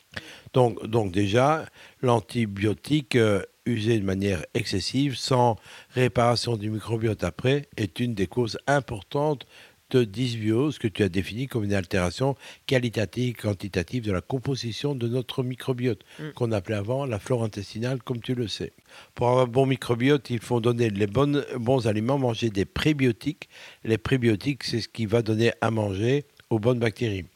Donc, 0.53 0.85
donc 0.87 1.13
déjà, 1.13 1.67
l'antibiotique 2.03 3.15
euh, 3.15 3.43
usé 3.67 3.99
de 3.99 4.05
manière 4.05 4.45
excessive, 4.55 5.17
sans 5.17 5.57
réparation 5.91 6.57
du 6.57 6.71
microbiote 6.71 7.25
après, 7.25 7.69
est 7.77 8.01
une 8.01 8.15
des 8.15 8.27
causes 8.27 8.59
importantes 8.67 9.47
dysbiose 9.99 10.79
que 10.79 10.89
tu 10.89 11.03
as 11.03 11.09
défini 11.09 11.47
comme 11.47 11.65
une 11.65 11.75
altération 11.75 12.37
qualitative 12.67 13.35
quantitative 13.35 14.05
de 14.05 14.13
la 14.13 14.21
composition 14.21 14.95
de 14.95 15.09
notre 15.09 15.43
microbiote, 15.43 16.05
mm. 16.19 16.31
qu'on 16.35 16.53
appelait 16.53 16.77
avant 16.77 17.07
la 17.07 17.19
flore 17.19 17.45
intestinale, 17.45 18.03
comme 18.03 18.21
tu 18.21 18.35
le 18.35 18.49
sais. 18.49 18.73
Pour 19.15 19.29
avoir 19.29 19.45
un 19.45 19.49
bon 19.49 19.67
microbiote, 19.67 20.31
il 20.31 20.41
faut 20.41 20.61
donner 20.61 20.91
les 20.91 21.07
bonnes, 21.07 21.45
bons 21.59 21.87
aliments, 21.87 22.19
manger 22.19 22.51
des 22.51 22.65
prébiotiques. 22.65 23.49
Les 23.85 23.99
prébiotiques, 23.99 24.65
c'est 24.65 24.81
ce 24.81 24.89
qui 24.89 25.07
va 25.07 25.23
donner 25.23 25.53
à 25.61 25.71
manger 25.71 26.25
aux 26.51 26.59
bonnes 26.59 26.79
bactéries. 26.79 27.27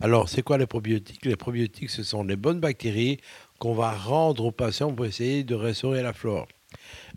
Alors, 0.00 0.28
c'est 0.28 0.42
quoi 0.42 0.58
les 0.58 0.66
probiotiques? 0.66 1.24
Les 1.24 1.36
probiotiques, 1.36 1.90
ce 1.90 2.02
sont 2.02 2.24
les 2.24 2.36
bonnes 2.36 2.60
bactéries 2.60 3.18
qu'on 3.58 3.74
va 3.74 3.92
rendre 3.92 4.44
aux 4.44 4.52
patients 4.52 4.92
pour 4.92 5.06
essayer 5.06 5.44
de 5.44 5.54
restaurer 5.54 6.02
la 6.02 6.12
flore. 6.12 6.46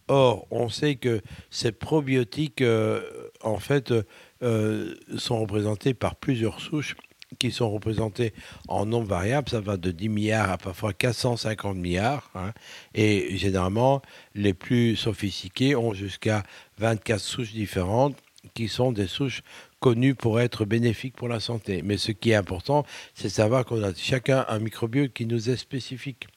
Or, 0.07 0.47
on 0.49 0.69
sait 0.69 0.95
que 0.95 1.21
ces 1.49 1.71
probiotiques, 1.71 2.61
euh, 2.61 3.01
en 3.41 3.57
fait, 3.57 3.91
euh, 3.91 4.03
sont 4.41 5.39
représentés 5.39 5.93
par 5.93 6.15
plusieurs 6.15 6.61
souches 6.61 6.95
qui 7.37 7.51
sont 7.51 7.69
représentées 7.69 8.33
en 8.67 8.85
nombre 8.85 9.07
variable. 9.07 9.49
Ça 9.49 9.59
va 9.59 9.77
de 9.77 9.91
10 9.91 10.09
milliards 10.09 10.49
à 10.49 10.57
parfois 10.57 10.93
450 10.93 11.77
milliards. 11.77 12.31
Hein. 12.35 12.53
et 12.93 13.37
généralement, 13.37 14.01
les 14.35 14.53
plus 14.53 14.95
sophistiqués 14.95 15.75
ont 15.75 15.93
jusqu'à 15.93 16.43
24 16.77 17.19
souches 17.19 17.53
différentes 17.53 18.15
qui 18.53 18.67
sont 18.67 18.91
des 18.91 19.07
souches 19.07 19.43
connues 19.79 20.15
pour 20.15 20.39
être 20.39 20.65
bénéfiques 20.65 21.15
pour 21.15 21.27
la 21.27 21.39
santé. 21.39 21.81
Mais 21.83 21.97
ce 21.97 22.11
qui 22.11 22.31
est 22.31 22.35
important, 22.35 22.85
c'est 23.13 23.27
de 23.27 23.33
savoir 23.33 23.65
qu'on 23.65 23.83
a 23.83 23.93
chacun 23.93 24.45
un 24.49 24.59
microbiote 24.59 25.13
qui 25.13 25.25
nous 25.25 25.49
est 25.49 25.57
spécifique 25.57 26.27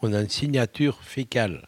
on 0.00 0.12
a 0.12 0.20
une 0.20 0.28
signature 0.28 1.02
fécale. 1.02 1.66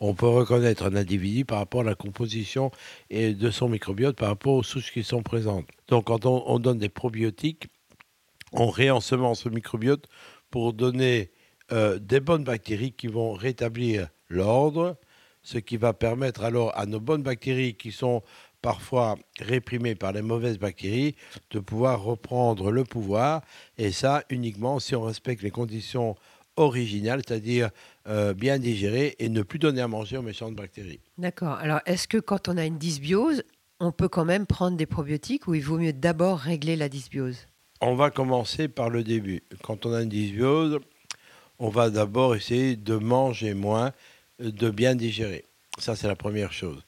on 0.00 0.14
peut 0.14 0.28
reconnaître 0.28 0.84
un 0.84 0.96
individu 0.96 1.44
par 1.44 1.58
rapport 1.58 1.82
à 1.82 1.84
la 1.84 1.94
composition 1.94 2.70
et 3.10 3.34
de 3.34 3.50
son 3.50 3.68
microbiote 3.68 4.16
par 4.16 4.28
rapport 4.28 4.54
aux 4.54 4.62
souches 4.62 4.92
qui 4.92 5.04
sont 5.04 5.22
présentes. 5.22 5.66
Donc 5.88 6.06
quand 6.06 6.24
on, 6.26 6.58
donne 6.58 6.78
des 6.78 6.88
probiotiques, 6.88 7.68
on 8.52 8.70
réensemence 8.70 9.44
le 9.44 9.50
microbiote 9.50 10.08
pour 10.50 10.72
donner 10.72 11.30
euh, 11.72 11.98
des 11.98 12.20
bonnes 12.20 12.44
bactéries 12.44 12.92
qui 12.92 13.06
vont 13.06 13.32
rétablir 13.32 14.08
l'ordre, 14.28 14.96
ce 15.42 15.58
qui 15.58 15.76
va 15.76 15.92
permettre 15.92 16.44
alors 16.44 16.76
à 16.76 16.86
nos 16.86 17.00
bonnes 17.00 17.22
bactéries 17.22 17.74
qui 17.74 17.92
sont 17.92 18.22
parfois 18.62 19.16
réprimées 19.40 19.96
par 19.96 20.12
les 20.12 20.22
mauvaises 20.22 20.58
bactéries 20.58 21.16
de 21.50 21.58
pouvoir 21.58 22.02
reprendre 22.02 22.70
le 22.70 22.84
pouvoir, 22.84 23.42
et 23.76 23.90
ça 23.90 24.22
uniquement 24.30 24.78
si 24.78 24.94
on 24.94 25.02
respecte 25.02 25.42
les 25.42 25.50
conditions 25.50 26.16
original, 26.56 27.22
c'est-à-dire 27.26 27.70
euh, 28.08 28.34
bien 28.34 28.58
digéré 28.58 29.16
et 29.18 29.28
ne 29.28 29.42
plus 29.42 29.58
donner 29.58 29.80
à 29.80 29.88
manger 29.88 30.16
aux 30.16 30.22
méchantes 30.22 30.54
bactéries. 30.54 31.00
D'accord. 31.18 31.54
Alors, 31.54 31.80
est-ce 31.86 32.08
que 32.08 32.18
quand 32.18 32.48
on 32.48 32.56
a 32.56 32.64
une 32.64 32.78
dysbiose, 32.78 33.42
on 33.80 33.92
peut 33.92 34.08
quand 34.08 34.24
même 34.24 34.46
prendre 34.46 34.76
des 34.76 34.86
probiotiques 34.86 35.48
ou 35.48 35.54
il 35.54 35.62
vaut 35.62 35.78
mieux 35.78 35.92
d'abord 35.92 36.38
régler 36.38 36.76
la 36.76 36.88
dysbiose? 36.88 37.46
On 37.80 37.94
va 37.94 38.10
commencer 38.10 38.68
par 38.68 38.90
le 38.90 39.02
début. 39.02 39.42
Quand 39.62 39.86
on 39.86 39.92
a 39.92 40.02
une 40.02 40.08
dysbiose, 40.08 40.78
on 41.58 41.68
va 41.68 41.90
d'abord 41.90 42.36
essayer 42.36 42.76
de 42.76 42.96
manger 42.96 43.54
moins, 43.54 43.92
de 44.38 44.70
bien 44.70 44.94
digérer. 44.94 45.44
Ça, 45.78 45.96
c'est 45.96 46.08
la 46.08 46.16
première 46.16 46.52
chose. 46.52 46.84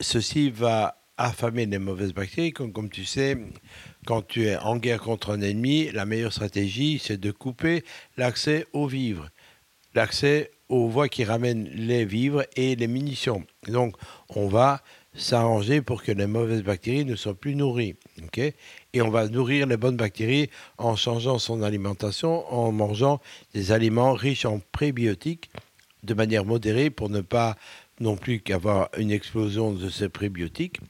Ceci 0.00 0.50
va 0.50 0.98
affamer 1.18 1.66
les 1.66 1.78
mauvaises 1.78 2.14
bactéries. 2.14 2.52
Comme, 2.52 2.72
comme 2.72 2.88
tu 2.88 3.04
sais, 3.04 3.36
quand 4.06 4.22
tu 4.22 4.46
es 4.46 4.56
en 4.56 4.76
guerre 4.76 5.02
contre 5.02 5.30
un 5.30 5.40
ennemi, 5.40 5.90
la 5.90 6.06
meilleure 6.06 6.32
stratégie, 6.32 7.00
c'est 7.02 7.20
de 7.20 7.30
couper 7.30 7.84
l'accès 8.16 8.66
aux 8.72 8.86
vivres, 8.86 9.28
l'accès 9.94 10.50
aux 10.68 10.88
voies 10.88 11.08
qui 11.08 11.24
ramènent 11.24 11.68
les 11.74 12.04
vivres 12.04 12.44
et 12.56 12.76
les 12.76 12.86
munitions. 12.86 13.44
Donc, 13.66 13.96
on 14.30 14.48
va 14.48 14.82
s'arranger 15.14 15.82
pour 15.82 16.02
que 16.02 16.12
les 16.12 16.26
mauvaises 16.26 16.62
bactéries 16.62 17.04
ne 17.04 17.16
soient 17.16 17.34
plus 17.34 17.56
nourries. 17.56 17.96
et 18.94 19.02
on 19.02 19.10
va 19.10 19.28
nourrir 19.28 19.66
les 19.66 19.76
bonnes 19.76 19.96
bactéries 19.96 20.50
en 20.76 20.96
changeant 20.96 21.38
son 21.38 21.62
alimentation, 21.62 22.50
en 22.52 22.72
mangeant 22.72 23.20
des 23.54 23.72
aliments 23.72 24.12
riches 24.12 24.44
en 24.44 24.60
prébiotiques 24.72 25.50
de 26.02 26.14
manière 26.14 26.44
modérée 26.44 26.90
pour 26.90 27.10
ne 27.10 27.20
pas 27.20 27.56
non 28.00 28.16
plus 28.16 28.40
qu'avoir 28.40 28.90
une 28.98 29.10
explosion 29.10 29.72
de 29.72 29.88
ces 29.88 30.08
prébiotiques. 30.08 30.80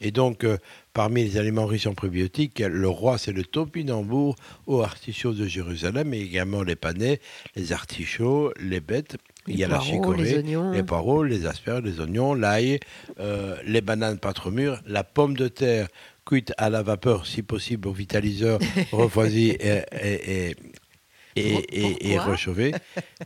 Et 0.00 0.10
donc, 0.10 0.44
euh, 0.44 0.58
parmi 0.92 1.22
les 1.22 1.38
aliments 1.38 1.66
riches 1.66 1.86
en 1.86 1.94
prébiotiques, 1.94 2.60
le 2.60 2.88
roi, 2.88 3.18
c'est 3.18 3.32
le 3.32 3.44
topinambour 3.44 4.36
aux 4.66 4.82
artichauts 4.82 5.32
de 5.32 5.46
Jérusalem, 5.46 6.08
mais 6.08 6.20
également 6.20 6.62
les 6.62 6.76
panais, 6.76 7.20
les 7.56 7.72
artichauts, 7.72 8.52
les 8.60 8.80
bêtes. 8.80 9.16
Il 9.48 9.56
y 9.56 9.64
a 9.64 9.68
la 9.68 9.80
chicorée, 9.80 10.42
les, 10.42 10.82
poireaux, 10.82 11.24
les 11.24 11.46
asperges, 11.46 11.82
les 11.82 12.00
oignons, 12.00 12.34
l'ail, 12.34 12.78
euh, 13.18 13.56
les 13.64 13.80
bananes 13.80 14.18
pas 14.18 14.32
trop 14.32 14.50
mûres, 14.50 14.80
la 14.86 15.02
pomme 15.02 15.36
de 15.36 15.48
terre 15.48 15.88
cuite 16.24 16.52
à 16.58 16.70
la 16.70 16.82
vapeur, 16.82 17.26
si 17.26 17.42
possible 17.42 17.88
au 17.88 17.92
vitaliseur, 17.92 18.60
refroidi 18.92 19.50
et, 19.50 19.82
et, 20.00 20.56
et, 21.36 22.12
et, 22.12 22.18
réchauffé, 22.18 22.72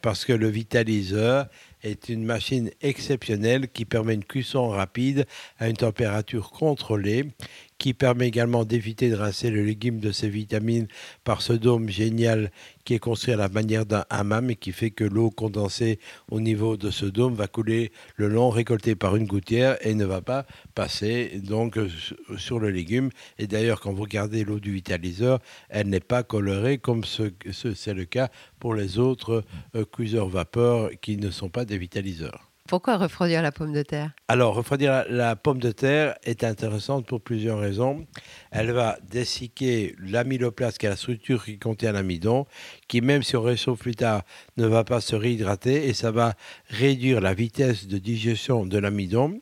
parce 0.01 0.25
que 0.25 0.33
le 0.33 0.49
vitaliseur 0.49 1.47
est 1.83 2.09
une 2.09 2.25
machine 2.25 2.71
exceptionnelle 2.81 3.69
qui 3.69 3.85
permet 3.85 4.15
une 4.15 4.25
cuisson 4.25 4.69
rapide 4.69 5.27
à 5.59 5.69
une 5.69 5.77
température 5.77 6.51
contrôlée, 6.51 7.25
qui 7.79 7.95
permet 7.95 8.29
également 8.29 8.65
d'éviter 8.65 9.11
de 9.11 9.17
rincer 9.17 9.51
le 9.51 9.65
légume 9.65 10.01
de 10.01 10.13
ses 10.13 10.29
vitamines 10.29 10.89
par 11.25 11.43
ce 11.43 11.53
dôme 11.53 11.89
génial 11.89 12.51
qui 12.85 12.95
est 12.95 12.99
construit 12.99 13.35
à 13.35 13.37
la 13.37 13.49
manière 13.49 13.85
d'un 13.85 14.05
hammam 14.11 14.51
et 14.51 14.57
qui 14.57 14.73
fait 14.73 14.91
que 14.91 15.05
l'eau 15.05 15.31
condensée 15.31 15.99
au 16.31 16.41
niveau 16.41 16.77
de 16.77 16.91
ce 16.91 17.05
dôme 17.05 17.35
va 17.35 17.49
couler 17.49 17.93
le 18.15 18.29
long, 18.29 18.49
récoltée 18.49 18.95
par 18.95 19.17
une 19.17 19.27
gouttière 19.27 19.77
et 19.87 19.95
ne 19.95 20.05
va 20.05 20.23
pas 20.23 20.47
passer 20.75 21.41
donc 21.43 21.79
sur 22.39 22.59
le 22.59 22.71
légume. 22.71 23.11
Et 23.39 23.47
d'ailleurs, 23.47 23.81
quand 23.81 23.93
vous 23.93 24.03
regardez 24.03 24.45
l'eau 24.45 24.61
du 24.61 24.73
vitaliseur, 24.73 25.41
elle 25.69 25.89
n'est 25.89 26.01
pas 26.01 26.23
colorée 26.23 26.79
comme 26.79 27.05
c'est 27.05 27.35
ce, 27.53 27.91
le 27.91 28.05
cas 28.05 28.31
pour 28.59 28.75
les 28.75 28.99
autres 28.99 29.45
euh, 29.75 29.85
cuiseurs 29.85 30.29
vapeur 30.29 30.91
qui 31.01 31.17
ne 31.17 31.31
sont 31.31 31.49
pas 31.49 31.65
des 31.65 31.79
vitaliseurs. 31.79 32.46
Pourquoi 32.67 32.97
refroidir 32.97 33.43
la 33.43 33.53
pomme 33.53 33.73
de 33.73 33.83
terre? 33.83 34.11
Alors, 34.29 34.55
refroidir 34.55 35.05
la, 35.09 35.37
pomme 35.37 35.61
de 35.61 35.71
terre 35.71 36.17
est 36.25 36.43
intéressante 36.43 37.07
pour 37.07 37.21
plusieurs 37.21 37.61
raisons. 37.61 38.07
Elle 38.51 38.73
va 38.73 38.99
dessicquer 39.09 39.95
l'amyloplaste, 39.99 40.79
qui 40.79 40.87
est 40.87 40.91
la 40.91 40.97
structure 40.97 41.45
qui 41.45 41.59
contient 41.59 41.93
l'amidon, 41.93 42.47
qui, 42.89 43.01
même 43.01 43.23
si 43.23 43.37
on 43.37 43.43
réchauffe 43.43 43.81
plus 43.81 43.95
tard, 43.95 44.23
ne 44.57 44.67
va 44.67 44.85
pas 44.85 45.01
se 45.01 45.15
réhydrater, 45.15 45.87
et 45.89 45.95
ça 45.95 46.11
va 46.11 46.35
réduire 46.69 47.21
la 47.21 47.35
vitesse 47.35 47.87
de 47.87 47.99
digestion 47.99 48.67
de 48.67 48.79
l'amidon. 48.79 49.41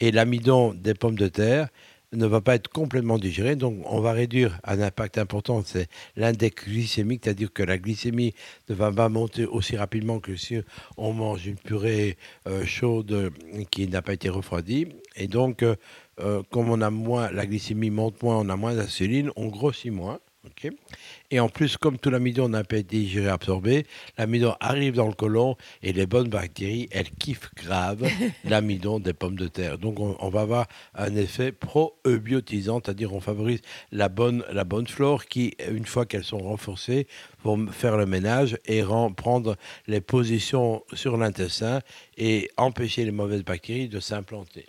Et 0.00 0.10
l'amidon 0.10 0.74
des 0.74 0.94
pommes 0.94 1.16
de 1.16 1.28
terre 1.28 1.68
ne 2.16 2.26
va 2.26 2.40
pas 2.40 2.54
être 2.54 2.68
complètement 2.68 3.18
digéré. 3.18 3.56
Donc, 3.56 3.76
on 3.84 4.00
va 4.00 4.12
réduire 4.12 4.58
un 4.64 4.80
impact 4.80 5.18
important, 5.18 5.62
c'est 5.64 5.88
l'index 6.16 6.64
glycémique, 6.64 7.22
c'est-à-dire 7.24 7.52
que 7.52 7.62
la 7.62 7.78
glycémie 7.78 8.34
ne 8.68 8.74
va 8.74 8.90
pas 8.90 9.08
monter 9.08 9.44
aussi 9.44 9.76
rapidement 9.76 10.18
que 10.20 10.36
si 10.36 10.58
on 10.96 11.12
mange 11.12 11.46
une 11.46 11.56
purée 11.56 12.16
euh, 12.46 12.64
chaude 12.64 13.32
qui 13.70 13.86
n'a 13.88 14.02
pas 14.02 14.14
été 14.14 14.28
refroidie. 14.28 14.88
Et 15.16 15.28
donc, 15.28 15.62
euh, 15.62 15.76
euh, 16.20 16.42
comme 16.50 16.70
on 16.70 16.80
a 16.80 16.90
moins, 16.90 17.30
la 17.30 17.46
glycémie 17.46 17.90
monte 17.90 18.22
moins, 18.22 18.38
on 18.38 18.48
a 18.48 18.56
moins 18.56 18.74
d'insuline, 18.74 19.30
on 19.36 19.48
grossit 19.48 19.92
moins. 19.92 20.18
Et 21.30 21.40
en 21.40 21.48
plus, 21.48 21.76
comme 21.76 21.98
tout 21.98 22.10
l'amidon 22.10 22.48
n'a 22.48 22.64
pas 22.64 22.78
été 22.78 22.98
digéré, 22.98 23.28
absorbé, 23.28 23.86
l'amidon 24.18 24.54
arrive 24.60 24.94
dans 24.94 25.06
le 25.06 25.12
côlon 25.12 25.56
et 25.82 25.92
les 25.92 26.06
bonnes 26.06 26.28
bactéries, 26.28 26.88
elles 26.90 27.10
kiffent 27.10 27.50
grave 27.56 28.08
l'amidon 28.44 29.00
des 29.00 29.12
pommes 29.12 29.36
de 29.36 29.48
terre. 29.48 29.78
Donc 29.78 29.98
on, 29.98 30.28
va 30.28 30.40
avoir 30.42 30.66
un 30.94 31.14
effet 31.16 31.52
pro-eubiotisant, 31.52 32.80
c'est-à-dire 32.84 33.12
on 33.12 33.20
favorise 33.20 33.60
la 33.92 34.08
bonne, 34.08 34.44
la 34.52 34.64
bonne 34.64 34.86
flore 34.86 35.26
qui, 35.26 35.54
une 35.70 35.86
fois 35.86 36.06
qu'elles 36.06 36.24
sont 36.24 36.38
renforcées, 36.38 37.06
vont 37.42 37.66
faire 37.68 37.96
le 37.96 38.06
ménage 38.06 38.58
et 38.66 38.82
prendre 39.16 39.56
les 39.86 40.00
positions 40.00 40.84
sur 40.92 41.16
l'intestin 41.16 41.80
et 42.16 42.50
empêcher 42.56 43.04
les 43.04 43.12
mauvaises 43.12 43.44
bactéries 43.44 43.88
de 43.88 44.00
s'implanter. 44.00 44.66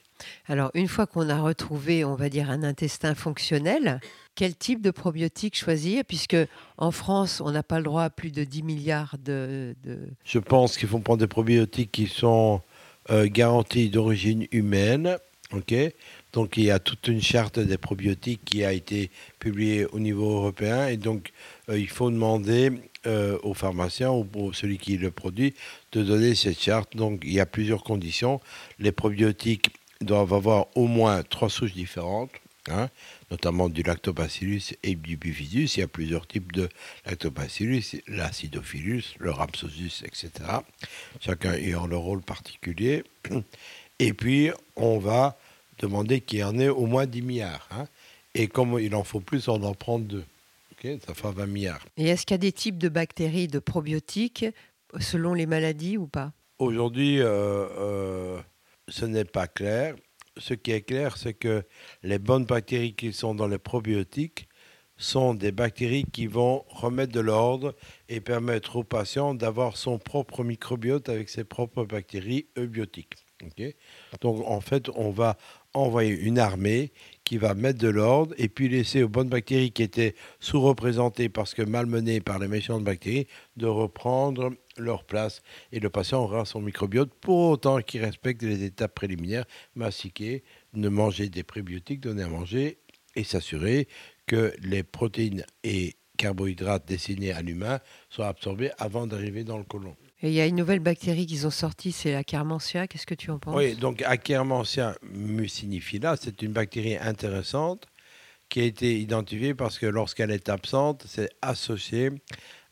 Alors, 0.48 0.72
une 0.74 0.88
fois 0.88 1.08
qu'on 1.08 1.30
a 1.30 1.40
retrouvé, 1.40 2.06
on 2.06 2.16
va 2.16 2.30
dire, 2.30 2.50
un 2.50 2.64
intestin 2.64 3.16
fonctionnel, 3.16 4.00
quel 4.36 4.56
type 4.56 4.82
de 4.82 4.92
probiotiques 4.92 5.58
choisir? 5.58 6.04
Puisque 6.06 6.38
en 6.78 6.92
France, 6.92 7.42
on 7.42 7.52
n'a 7.52 7.64
pas 7.64 7.78
le 7.78 7.86
droit 7.86 8.04
à 8.04 8.10
plus 8.10 8.32
de 8.32 8.44
10 8.44 8.64
milliards 8.64 9.16
de. 9.24 9.76
Je 10.24 10.40
pense 10.40 10.78
qu'il 10.78 10.88
faut 10.88 11.00
prendre 11.00 11.20
des 11.20 11.28
probiotiques 11.28 11.92
qui 11.92 12.08
sont 12.08 12.62
euh, 13.10 13.28
garantis 13.30 13.90
d'origine 13.90 14.48
humaine. 14.52 15.18
ok? 15.54 15.74
Donc 16.34 16.58
il 16.58 16.66
y 16.66 16.72
a 16.72 16.78
toute 16.78 17.08
une 17.08 17.22
charte 17.22 17.58
des 17.58 17.78
probiotiques 17.78 18.42
qui 18.46 18.64
a 18.64 18.74
été 18.74 19.10
publiée 19.40 19.86
au 19.86 20.00
niveau 20.00 20.30
européen 20.30 20.88
et 20.88 20.98
donc 20.98 21.32
euh, 21.70 21.80
il 21.80 21.90
faut 21.90 22.12
demander 22.12 22.72
euh, 23.08 23.40
aux 23.42 23.54
pharmaciens 23.54 24.12
ou 24.12 24.24
pour 24.24 24.54
celui 24.54 24.78
qui 24.78 24.98
le 24.98 25.10
produit 25.10 25.56
de 25.94 26.04
donner 26.04 26.36
cette 26.36 26.60
charte. 26.60 26.96
Donc 26.96 27.22
il 27.24 27.32
y 27.34 27.40
a 27.40 27.46
plusieurs 27.46 27.84
conditions. 27.84 28.42
Les 28.78 28.92
probiotiques 28.92 29.72
doivent 30.02 30.34
avoir 30.34 30.68
au 30.76 30.88
moins 30.88 31.24
trois 31.24 31.50
souches 31.50 31.74
différentes. 31.74 32.32
Hein 32.70 32.90
notamment 33.32 33.70
du 33.70 33.84
lactobacillus 33.84 34.76
et 34.84 34.96
du 34.96 35.18
bifidus. 35.18 35.76
Il 35.76 35.80
y 35.80 35.84
a 35.84 35.88
plusieurs 35.88 36.28
types 36.28 36.52
de 36.52 36.70
lactobacillus, 37.06 38.02
l'acidophilus, 38.08 39.16
le 39.20 39.32
rhamsosus, 39.32 40.04
etc. 40.06 40.32
Chacun 41.20 41.54
ayant 41.54 41.88
le 41.88 41.98
rôle 41.98 42.22
particulier. 42.22 43.04
Et 44.00 44.14
puis, 44.14 44.52
on 44.76 45.00
va 45.00 45.38
demander 45.80 46.22
qu'il 46.22 46.40
y 46.40 46.44
en 46.44 46.58
ait 46.60 46.70
au 46.70 46.86
moins 46.86 47.06
10 47.06 47.22
milliards. 47.22 47.68
Hein. 47.72 47.88
Et 48.34 48.48
comme 48.48 48.80
il 48.80 48.96
en 48.96 49.04
faut 49.04 49.20
plus, 49.20 49.48
on 49.48 49.62
en 49.64 49.74
prend 49.74 50.00
deux. 50.00 50.24
ça 50.84 51.14
fait 51.14 51.32
20 51.32 51.46
milliards. 51.48 51.86
Et 51.98 52.08
est-ce 52.08 52.26
qu'il 52.26 52.36
y 52.36 52.36
a 52.36 52.40
des 52.40 52.52
types 52.52 52.78
de 52.78 52.90
bactéries, 52.90 53.48
de 53.48 53.60
probiotiques, 53.60 54.46
selon 55.00 55.34
les 55.34 55.46
maladies 55.46 55.98
ou 55.98 56.08
pas? 56.08 56.32
Aujourd'hui, 56.60 57.20
euh, 57.20 57.26
euh, 57.78 58.40
ce 58.88 59.06
n'est 59.06 59.26
pas 59.26 59.48
clair 59.48 59.96
ce 60.40 60.54
qui 60.54 60.72
est 60.72 60.82
clair, 60.82 61.18
c'est 61.18 61.34
que 61.34 61.64
les 62.04 62.20
bonnes 62.20 62.46
bactéries 62.46 62.94
qui 62.94 63.14
sont 63.14 63.36
dans 63.36 63.48
les 63.48 63.58
probiotiques 63.58 64.48
sont 64.98 65.36
des 65.36 65.52
bactéries 65.52 66.06
qui 66.12 66.26
vont 66.26 66.66
remettre 66.70 67.14
de 67.14 67.20
l'ordre 67.20 67.76
et 68.10 68.20
permettre 68.20 68.78
au 68.78 68.84
patient 68.84 69.36
d'avoir 69.36 69.78
son 69.78 70.00
propre 70.00 70.44
microbiote 70.44 71.10
avec 71.10 71.30
ses 71.30 71.44
propres 71.44 71.86
bactéries 71.86 72.48
eubiotiques. 72.58 73.14
Donc 74.22 74.42
en 74.48 74.62
fait, 74.62 74.90
on 74.96 75.12
va 75.12 75.38
envoyer 75.76 76.18
une 76.18 76.40
armée 76.40 76.92
qui 77.24 77.38
va 77.38 77.54
mettre 77.54 77.78
de 77.78 77.90
l'ordre 77.90 78.34
et 78.40 78.50
puis 78.50 78.68
laisser 78.68 79.04
aux 79.04 79.10
bonnes 79.10 79.30
bactéries 79.30 79.72
qui 79.72 79.84
étaient 79.84 80.16
sous-représentées 80.40 81.30
parce 81.30 81.54
que 81.54 81.62
malmenées 81.62 82.20
par 82.20 82.40
les 82.40 82.48
méchantes 82.48 82.84
bactéries 82.84 83.28
de 83.56 83.68
reprendre 83.68 84.52
leur 84.78 85.04
place 85.04 85.42
et 85.72 85.80
le 85.80 85.90
patient 85.90 86.22
aura 86.22 86.46
son 86.46 86.62
microbiote 86.62 87.14
pour 87.22 87.50
autant 87.50 87.82
qu'il 87.82 88.04
respecte 88.04 88.44
les 88.44 88.64
étapes 88.64 88.96
préliminaires, 88.96 89.46
mastiquer, 89.76 90.44
ne 90.74 90.90
manger 90.90 91.30
des 91.30 91.44
prébiotiques, 91.44 92.02
donner 92.02 92.24
à 92.24 92.28
manger 92.28 92.80
et 93.16 93.24
s'assurer 93.24 93.88
que 94.26 94.54
les 94.62 94.84
protéines 94.84 95.46
et 95.64 95.96
carbohydrates 96.18 96.88
destinés 96.88 97.32
à 97.32 97.42
l'humain 97.42 97.80
soient 98.10 98.28
absorbés 98.28 98.72
avant 98.78 99.08
d'arriver 99.08 99.44
dans 99.44 99.58
le 99.58 99.64
côlon. 99.64 99.96
Et 100.22 100.30
il 100.30 100.34
y 100.34 100.42
a 100.42 100.48
une 100.48 100.56
nouvelle 100.56 100.80
bactérie 100.80 101.28
qu'ils 101.28 101.46
ont 101.46 101.52
sortie, 101.52 101.92
c'est 101.92 102.12
la 102.12 102.24
Carmentia. 102.24 102.88
Qu'est-ce 102.88 103.06
que 103.06 103.14
tu 103.14 103.30
en 103.30 103.38
penses? 103.38 103.56
Oui, 103.56 103.76
donc 103.76 104.02
Akkermansia 104.02 104.96
mucinifila, 105.04 106.16
c'est 106.18 106.42
une 106.42 106.54
bactérie 106.54 106.98
intéressante 106.98 107.86
qui 108.50 108.62
a 108.62 108.64
été 108.64 109.00
identifiée 109.00 109.54
parce 109.54 109.78
que 109.78 109.86
lorsqu'elle 109.86 110.32
est 110.32 110.50
absente, 110.50 111.06
c'est 111.08 111.30
associé 111.42 112.10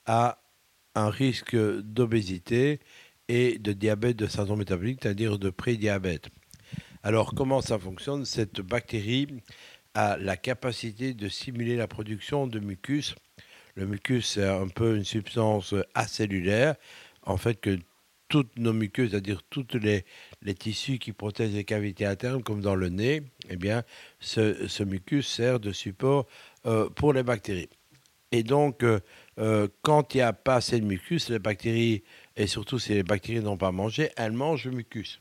à 0.08 0.40
un 0.96 1.10
risque 1.10 1.56
d'obésité 1.56 2.80
et 3.28 3.60
de 3.60 3.74
diabète 3.74 4.18
de 4.18 4.28
syndrome 4.28 4.60
métabolique, 4.60 5.00
c'est-à-dire 5.02 5.38
de 5.38 5.50
prédiabète. 5.50 6.30
Alors, 7.04 7.36
comment 7.36 7.62
ça 7.62 7.78
fonctionne 7.78 8.26
Cette 8.26 8.62
bactérie 8.62 9.28
a 9.94 10.18
la 10.18 10.38
capacité 10.38 11.14
de 11.14 11.28
simuler 11.30 11.76
la 11.76 11.88
production 11.88 12.48
de 12.48 12.60
mucus. 12.60 13.16
Le 13.76 13.86
mucus, 13.86 14.26
c'est 14.34 14.48
un 14.48 14.68
peu 14.68 14.98
une 14.98 15.04
substance 15.04 15.76
acellulaire, 15.94 16.76
en 17.24 17.38
fait, 17.38 17.60
que 17.60 17.78
toutes 18.28 18.58
nos 18.58 18.74
muqueuses, 18.74 19.12
c'est-à-dire 19.12 19.44
tous 19.50 19.68
les, 19.74 20.04
les, 20.42 20.56
tissus 20.56 20.98
qui 20.98 21.14
protègent 21.14 21.54
les 21.54 21.64
cavités 21.64 22.06
internes, 22.06 22.42
comme 22.42 22.62
dans 22.62 22.76
le 22.76 22.90
nez, 22.90 23.22
eh 23.50 23.56
bien, 23.56 23.84
ce, 24.20 24.84
mucus 24.84 25.28
sert 25.28 25.60
de 25.60 25.72
support 25.72 26.26
euh, 26.66 26.90
pour 26.90 27.14
les 27.14 27.24
bactéries. 27.24 27.70
Et 28.32 28.44
donc, 28.44 28.84
euh, 28.84 29.00
euh, 29.40 29.68
quand 29.82 30.14
il 30.14 30.18
n'y 30.18 30.24
a 30.24 30.34
pas 30.34 30.56
assez 30.56 30.80
de 30.80 30.86
mucus, 30.86 31.30
les 31.30 31.40
bactéries, 31.40 32.04
et 32.36 32.48
surtout 32.48 32.80
si 32.80 32.94
les 32.94 33.04
bactéries 33.04 33.42
n'ont 33.42 33.58
pas 33.58 33.72
mangé, 33.72 34.10
elles 34.18 34.32
mangent 34.32 34.66
le 34.66 34.72
mucus. 34.72 35.20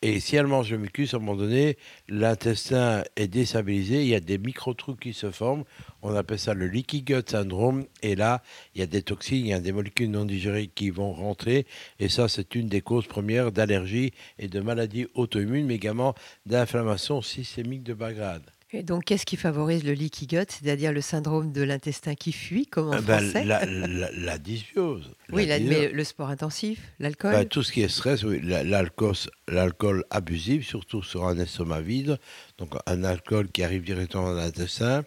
Et 0.00 0.20
si 0.20 0.36
elles 0.36 0.46
mangent 0.46 0.70
le 0.70 0.78
mucus, 0.78 1.12
à 1.12 1.16
un 1.16 1.20
moment 1.20 1.34
donné, 1.34 1.76
l'intestin 2.06 3.02
est 3.16 3.26
déstabilisé, 3.26 4.02
il 4.02 4.08
y 4.08 4.14
a 4.14 4.20
des 4.20 4.38
micro-trous 4.38 4.94
qui 4.94 5.12
se 5.12 5.32
forment, 5.32 5.64
on 6.02 6.14
appelle 6.14 6.38
ça 6.38 6.54
le 6.54 6.68
leaky 6.68 7.02
gut 7.02 7.28
syndrome, 7.28 7.84
et 8.02 8.14
là, 8.14 8.40
il 8.76 8.80
y 8.80 8.84
a 8.84 8.86
des 8.86 9.02
toxines, 9.02 9.44
il 9.44 9.48
y 9.48 9.52
a 9.52 9.58
des 9.58 9.72
molécules 9.72 10.10
non 10.10 10.24
digérées 10.24 10.68
qui 10.68 10.90
vont 10.90 11.12
rentrer, 11.12 11.66
et 11.98 12.08
ça, 12.08 12.28
c'est 12.28 12.54
une 12.54 12.68
des 12.68 12.80
causes 12.80 13.08
premières 13.08 13.50
d'allergies 13.50 14.12
et 14.38 14.46
de 14.46 14.60
maladies 14.60 15.08
auto-immunes, 15.14 15.66
mais 15.66 15.74
également 15.74 16.14
d'inflammation 16.46 17.20
systémique 17.20 17.82
de 17.82 17.94
bas 17.94 18.12
grade. 18.12 18.48
Et 18.70 18.82
donc, 18.82 19.04
qu'est-ce 19.06 19.24
qui 19.24 19.38
favorise 19.38 19.82
le 19.82 19.92
leaky 19.92 20.26
gut, 20.26 20.44
c'est-à-dire 20.48 20.92
le 20.92 21.00
syndrome 21.00 21.52
de 21.52 21.62
l'intestin 21.62 22.14
qui 22.14 22.32
fuit, 22.32 22.66
comme 22.66 22.88
en 22.88 22.92
ah 22.92 23.00
ben, 23.00 23.20
français 23.20 23.44
la, 23.46 23.64
la, 23.64 24.38
dysbiose. 24.38 25.10
Oui, 25.32 25.46
mais 25.46 25.88
le 25.88 26.04
sport 26.04 26.28
intensif, 26.28 26.78
l'alcool 26.98 27.32
ben, 27.32 27.46
Tout 27.46 27.62
ce 27.62 27.72
qui 27.72 27.80
est 27.80 27.88
stress, 27.88 28.24
oui. 28.24 28.42
L'alcool 28.42 30.04
abusif, 30.10 30.66
surtout 30.66 31.02
sur 31.02 31.26
un 31.26 31.38
estomac 31.38 31.80
vide, 31.80 32.18
donc 32.58 32.74
un 32.84 33.04
alcool 33.04 33.48
qui 33.48 33.62
arrive 33.62 33.84
directement 33.84 34.24
dans 34.24 34.34
l'intestin. 34.34 35.02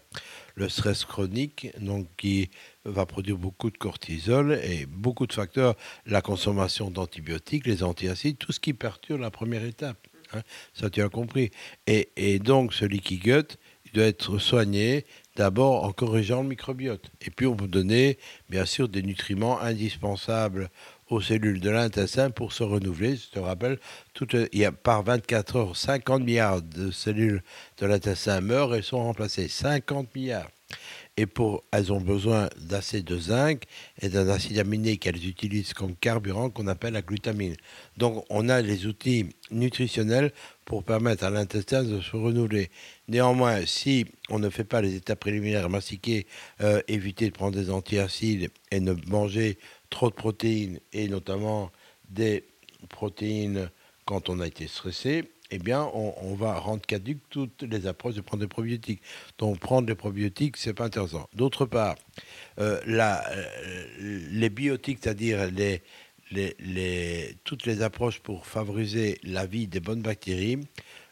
Le 0.55 0.67
stress 0.67 1.05
chronique, 1.05 1.69
donc 1.79 2.07
qui 2.17 2.49
va 2.83 3.05
produire 3.05 3.37
beaucoup 3.37 3.69
de 3.69 3.77
cortisol 3.77 4.59
et 4.63 4.87
beaucoup 4.87 5.27
de 5.27 5.33
facteurs, 5.33 5.75
la 6.07 6.21
consommation 6.21 6.89
d'antibiotiques, 6.89 7.67
les 7.67 7.83
antiacides, 7.83 8.37
tout 8.37 8.51
ce 8.51 8.59
qui 8.59 8.73
perturbe 8.73 9.21
la 9.21 9.31
première 9.31 9.63
étape. 9.63 10.07
Hein. 10.33 10.41
ça, 10.73 10.89
tu 10.89 11.01
as 11.01 11.09
compris. 11.09 11.51
Et, 11.87 12.39
donc, 12.39 12.73
ce 12.73 12.85
leaky 12.85 13.17
gut, 13.17 13.57
il 13.85 13.91
doit 13.93 14.05
être 14.05 14.37
soigné 14.37 15.05
d'abord 15.35 15.83
en 15.83 15.91
corrigeant 15.91 16.43
le 16.43 16.49
microbiote. 16.49 17.11
Et 17.21 17.31
puis, 17.31 17.45
on 17.45 17.55
peut 17.55 17.67
donner, 17.67 18.17
bien 18.49 18.65
sûr, 18.65 18.89
des 18.89 19.01
nutriments 19.01 19.59
indispensables 19.59 20.69
aux 21.09 21.21
cellules 21.21 21.59
de 21.59 21.69
l'intestin 21.69 22.29
pour 22.29 22.53
se 22.53 22.63
renouveler. 22.63 23.17
Je 23.17 23.29
te 23.29 23.39
rappelle, 23.39 23.79
par 24.83 25.03
24 25.03 25.55
heures, 25.55 25.75
50 25.75 26.23
milliards 26.23 26.61
de 26.61 26.91
cellules 26.91 27.43
de 27.77 27.85
l'intestin 27.85 28.41
meurent 28.41 28.75
et 28.75 28.81
sont 28.81 29.03
remplacées. 29.03 29.47
50 29.47 30.15
milliards 30.15 30.49
et 31.21 31.27
elles 31.71 31.93
ont 31.93 32.01
besoin 32.01 32.49
d'assez 32.57 33.03
de 33.03 33.17
zinc 33.17 33.63
et 34.01 34.09
d'un 34.09 34.27
acide 34.27 34.57
aminé 34.57 34.97
qu'elles 34.97 35.27
utilisent 35.27 35.73
comme 35.73 35.95
carburant 35.95 36.49
qu'on 36.49 36.67
appelle 36.67 36.93
la 36.93 37.01
glutamine. 37.01 37.55
Donc 37.97 38.25
on 38.29 38.49
a 38.49 38.61
les 38.61 38.87
outils 38.87 39.27
nutritionnels 39.51 40.31
pour 40.65 40.83
permettre 40.83 41.23
à 41.23 41.29
l'intestin 41.29 41.83
de 41.83 42.01
se 42.01 42.15
renouveler. 42.15 42.71
Néanmoins, 43.07 43.65
si 43.65 44.05
on 44.29 44.39
ne 44.39 44.49
fait 44.49 44.63
pas 44.63 44.81
les 44.81 44.95
étapes 44.95 45.19
préliminaires, 45.19 45.69
mastiquer, 45.69 46.25
euh, 46.61 46.81
éviter 46.87 47.27
de 47.27 47.33
prendre 47.33 47.55
des 47.55 47.69
antiacides 47.69 48.49
et 48.71 48.79
ne 48.79 48.93
manger 49.07 49.59
trop 49.89 50.09
de 50.09 50.15
protéines, 50.15 50.79
et 50.93 51.07
notamment 51.07 51.71
des 52.09 52.45
protéines 52.89 53.69
quand 54.05 54.29
on 54.29 54.39
a 54.39 54.47
été 54.47 54.67
stressé, 54.67 55.29
eh 55.51 55.59
bien, 55.59 55.89
on, 55.93 56.33
va 56.33 56.57
rendre 56.57 56.81
caduques 56.81 57.21
toutes 57.29 57.63
les 57.63 57.85
approches 57.85 58.15
de 58.15 58.21
prendre 58.21 58.41
des 58.41 58.47
probiotiques. 58.47 59.01
Donc, 59.37 59.59
prendre 59.59 59.85
des 59.85 59.95
probiotiques, 59.95 60.55
c'est 60.55 60.73
pas 60.73 60.85
intéressant. 60.85 61.27
D'autre 61.35 61.65
part, 61.65 61.95
euh, 62.59 62.79
euh, 62.87 64.27
les 64.31 64.49
biotiques, 64.49 64.99
c'est-à-dire 65.03 65.49
toutes 67.43 67.65
les 67.65 67.81
approches 67.81 68.19
pour 68.19 68.47
favoriser 68.47 69.19
la 69.23 69.45
vie 69.45 69.67
des 69.67 69.81
bonnes 69.81 70.01
bactéries, 70.01 70.59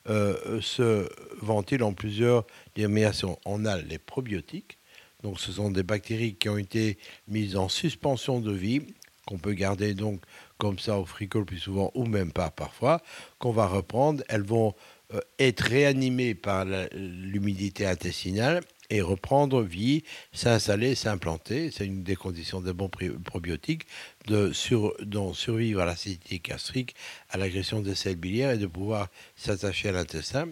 euh, 0.08 0.62
se 0.62 1.10
ventilent 1.42 1.84
en 1.84 1.94
plusieurs 1.94 2.46
dénominations. 2.76 3.38
On 3.46 3.66
a 3.66 3.78
les 3.78 4.00
probiotiques, 4.00 4.78
donc 5.22 5.40
ce 5.40 5.52
sont 5.52 5.70
des 5.70 5.84
bactéries 5.84 6.36
qui 6.36 6.48
ont 6.48 6.58
été 6.58 6.98
mises 7.28 7.58
en 7.58 7.68
suspension 7.68 8.40
de 8.40 8.54
vie, 8.54 8.82
qu'on 9.26 9.38
peut 9.38 9.54
garder 9.54 9.94
donc 9.94 10.22
comme 10.60 10.78
ça 10.78 11.00
au 11.00 11.06
frigo 11.06 11.40
le 11.40 11.46
plus 11.46 11.58
souvent, 11.58 11.92
ou 11.96 12.06
même 12.06 12.32
pas 12.32 12.52
parfois, 12.52 13.02
qu'on 13.40 13.52
va 13.52 13.66
reprendre. 13.66 14.22
Elles 14.28 14.44
vont 14.44 14.76
euh, 15.14 15.22
être 15.40 15.62
réanimées 15.62 16.36
par 16.36 16.66
l'humidité 16.94 17.88
intestinale 17.88 18.62
et 18.90 19.02
reprendre 19.02 19.62
vie, 19.62 20.04
s'installer, 20.34 20.96
s'implanter. 20.96 21.72
C'est 21.72 21.86
une 21.86 22.04
des 22.04 22.16
conditions 22.16 22.60
des 22.60 22.74
bons 22.74 22.90
probiotiques, 23.24 23.84
de 24.28 24.52
sur, 24.52 24.94
survivre 25.34 25.82
à 25.82 25.86
l'acidité 25.86 26.40
gastrique, 26.44 26.96
à 27.30 27.38
l'agression 27.38 27.82
des 27.82 27.96
selles 27.96 28.18
biliaires 28.18 28.52
et 28.52 28.58
de 28.58 28.68
pouvoir 28.68 29.08
s'attacher 29.36 29.90
à 29.90 29.92
l'intestin. 29.94 30.50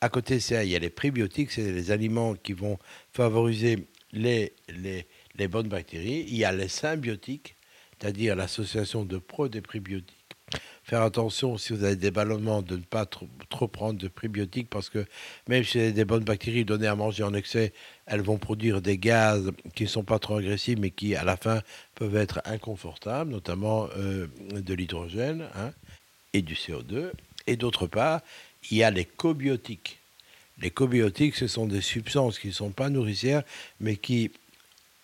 à 0.00 0.08
côté 0.10 0.40
ça, 0.40 0.62
il 0.62 0.70
y 0.70 0.76
a 0.76 0.78
les 0.78 0.90
prébiotiques, 0.90 1.52
c'est 1.52 1.72
les 1.72 1.90
aliments 1.90 2.34
qui 2.34 2.52
vont 2.52 2.78
favoriser 3.12 3.86
les 4.12 4.52
bonnes 5.48 5.68
bactéries. 5.68 6.26
Il 6.28 6.36
y 6.36 6.44
a 6.44 6.52
les 6.52 6.68
symbiotiques, 6.68 7.55
c'est-à-dire 7.98 8.36
l'association 8.36 9.04
de 9.04 9.18
pro 9.18 9.48
des 9.48 9.60
prébiotiques. 9.60 10.16
Faire 10.84 11.02
attention 11.02 11.58
si 11.58 11.72
vous 11.72 11.82
avez 11.82 11.96
des 11.96 12.12
ballonnements 12.12 12.62
de 12.62 12.76
ne 12.76 12.82
pas 12.82 13.06
trop, 13.06 13.26
prendre 13.66 13.98
de 13.98 14.06
prébiotiques 14.06 14.70
parce 14.70 14.88
que 14.88 15.04
même 15.48 15.64
si 15.64 15.72
c'est 15.72 15.92
des 15.92 16.04
bonnes 16.04 16.22
bactéries 16.22 16.64
données 16.64 16.86
à 16.86 16.94
manger 16.94 17.24
en 17.24 17.34
excès, 17.34 17.72
elles 18.06 18.20
vont 18.20 18.38
produire 18.38 18.80
des 18.80 18.96
gaz 18.96 19.50
qui 19.74 19.82
ne 19.82 19.88
sont 19.88 20.04
pas 20.04 20.20
trop 20.20 20.36
agressifs 20.36 20.78
mais 20.78 20.90
qui 20.90 21.16
à 21.16 21.24
la 21.24 21.36
fin 21.36 21.62
peuvent 21.96 22.14
être 22.14 22.40
inconfortables, 22.44 23.32
notamment 23.32 23.88
euh, 23.96 24.28
de 24.52 24.74
l'hydrogène 24.74 25.48
hein, 25.56 25.72
et 26.32 26.42
du 26.42 26.54
CO2. 26.54 27.10
Et 27.48 27.56
d'autre 27.56 27.88
part, 27.88 28.20
il 28.70 28.76
y 28.76 28.84
a 28.84 28.90
les 28.92 29.04
cobiotiques. 29.04 29.98
Les 30.58 30.70
cobiotiques, 30.70 31.34
ce 31.34 31.48
sont 31.48 31.66
des 31.66 31.80
substances 31.80 32.38
qui 32.38 32.48
ne 32.48 32.52
sont 32.52 32.70
pas 32.70 32.90
nourricières 32.90 33.42
mais 33.80 33.96
qui 33.96 34.30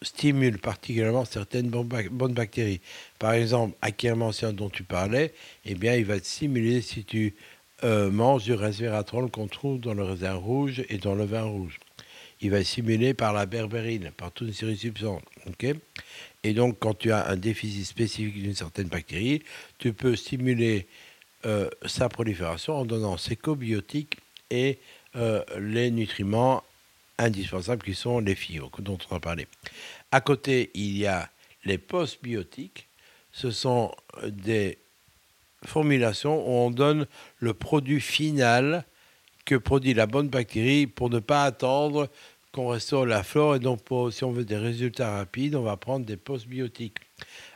stimule 0.03 0.59
particulièrement 0.59 1.25
certaines 1.25 1.69
bonnes 1.69 2.35
bactéries. 2.35 2.81
Par 3.19 3.33
exemple, 3.33 3.77
Akkermansia 3.83 4.53
dont 4.53 4.71
tu 4.71 4.83
parlais, 4.83 5.33
eh 5.65 5.75
bien, 5.75 5.95
il 5.95 6.05
va 6.05 6.19
te 6.21 6.27
stimuler 6.27 6.81
si 6.81 7.05
tu 7.05 7.35
euh, 7.85 8.11
manges 8.11 8.45
du 8.45 8.55
resveratrol 8.55 9.31
qu'on 9.31 9.49
trouve 9.49 9.81
dans 9.81 9.95
le 9.95 10.05
raisin 10.05 10.35
rouge 10.35 10.85
et 10.89 10.99
dans 10.99 11.15
le 11.15 11.25
vin 11.25 11.43
rouge. 11.43 11.81
Il 12.41 12.51
va 12.51 12.63
stimulé 12.63 13.15
par 13.15 13.33
la 13.33 13.47
berbérine, 13.47 14.11
par 14.17 14.33
toute 14.33 14.49
une 14.49 14.55
série 14.55 14.75
de 14.75 14.79
substances. 14.79 15.23
et 16.45 16.55
donc, 16.55 16.79
quand 16.79 16.95
tu 16.95 17.13
as 17.13 17.29
un 17.29 17.37
déficit 17.37 17.85
spécifique 17.85 18.41
d'une 18.41 18.55
certaine 18.55 18.89
bactérie, 18.89 19.43
tu 19.79 19.93
peux 19.93 20.17
stimuler 20.17 20.87
euh, 21.45 21.69
sa 21.87 22.09
prolifération 22.09 22.75
en 22.75 22.85
donnant 22.85 23.17
ses 23.17 23.35
cobiotiques 23.35 24.19
et 24.51 24.79
euh, 25.17 25.43
les 25.59 25.91
nutriments 25.91 26.63
indispensables 27.23 27.83
qui 27.83 27.95
sont 27.95 28.21
les 28.21 28.35
fibres 28.35 28.71
dont 28.81 28.99
on 29.11 29.17
a 29.17 29.21
parlé. 29.21 29.47
À 30.11 30.21
côté, 30.21 30.71
il 30.75 30.97
y 30.97 31.07
a 31.07 31.31
les 31.65 31.79
postbiotiques. 31.79 32.89
Ce 33.33 33.51
sont 33.51 33.95
des 34.27 34.79
formulations 35.65 36.47
où 36.47 36.67
on 36.67 36.71
donne 36.71 37.07
le 37.39 37.55
produit 37.55 38.01
final 38.01 38.85
que 39.45 39.55
produit 39.55 39.95
la 39.95 40.07
bonne 40.07 40.29
bactérie 40.29 40.87
pour 40.87 41.11
ne 41.11 41.19
pas 41.19 41.45
attendre 41.45 42.09
qu'on 42.53 42.69
restaure 42.69 43.07
la 43.07 43.23
flore. 43.23 43.57
Et 43.57 43.59
donc, 43.59 43.81
si 44.11 44.25
on 44.25 44.33
veut 44.33 44.45
des 44.45 44.57
résultats 44.57 45.17
rapides, 45.17 45.55
on 45.55 45.63
va 45.63 45.77
prendre 45.77 46.05
des 46.05 46.17
postbiotiques. 46.17 46.99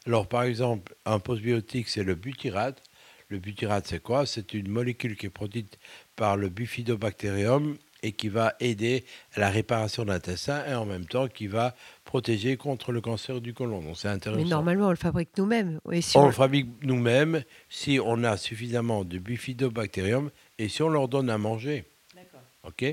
Alors, 0.06 0.26
par 0.26 0.44
exemple, 0.44 0.94
un 1.04 1.18
postbiotique, 1.18 1.88
c'est 1.88 2.04
le 2.04 2.14
butyrate. 2.14 2.82
Le 3.28 3.38
butyrate, 3.38 3.86
c'est 3.86 4.02
quoi? 4.02 4.24
C'est 4.24 4.54
une 4.54 4.68
molécule 4.68 5.16
qui 5.16 5.26
est 5.26 5.30
produite 5.30 5.78
par 6.14 6.36
le 6.36 6.48
Bifidobacterium 6.48 7.76
et 8.02 8.12
qui 8.12 8.28
va 8.28 8.54
aider 8.60 9.04
à 9.34 9.40
la 9.40 9.50
réparation 9.50 10.04
de 10.04 10.08
l'intestin 10.08 10.64
et 10.66 10.74
en 10.74 10.84
même 10.84 11.06
temps 11.06 11.28
qui 11.28 11.46
va 11.46 11.74
protéger 12.04 12.56
contre 12.56 12.92
le 12.92 13.00
cancer 13.00 13.40
du 13.40 13.54
côlon. 13.54 13.82
Donc 13.82 13.96
c'est 13.96 14.08
intéressant. 14.08 14.42
Mais 14.42 14.48
normalement, 14.48 14.86
on 14.88 14.90
le 14.90 14.96
fabrique 14.96 15.30
nous-mêmes. 15.36 15.80
on, 16.14 16.26
le 16.26 16.32
fabrique 16.32 16.68
nous-mêmes 16.82 17.42
si 17.68 17.98
on 18.02 18.22
a 18.24 18.36
suffisamment 18.36 19.04
de 19.04 19.18
bifidobacterium 19.18 20.30
et 20.58 20.68
si 20.68 20.82
on 20.82 20.88
leur 20.88 21.08
donne 21.08 21.30
à 21.30 21.38
manger. 21.38 21.84
D'accord. 22.14 22.40
OK 22.64 22.84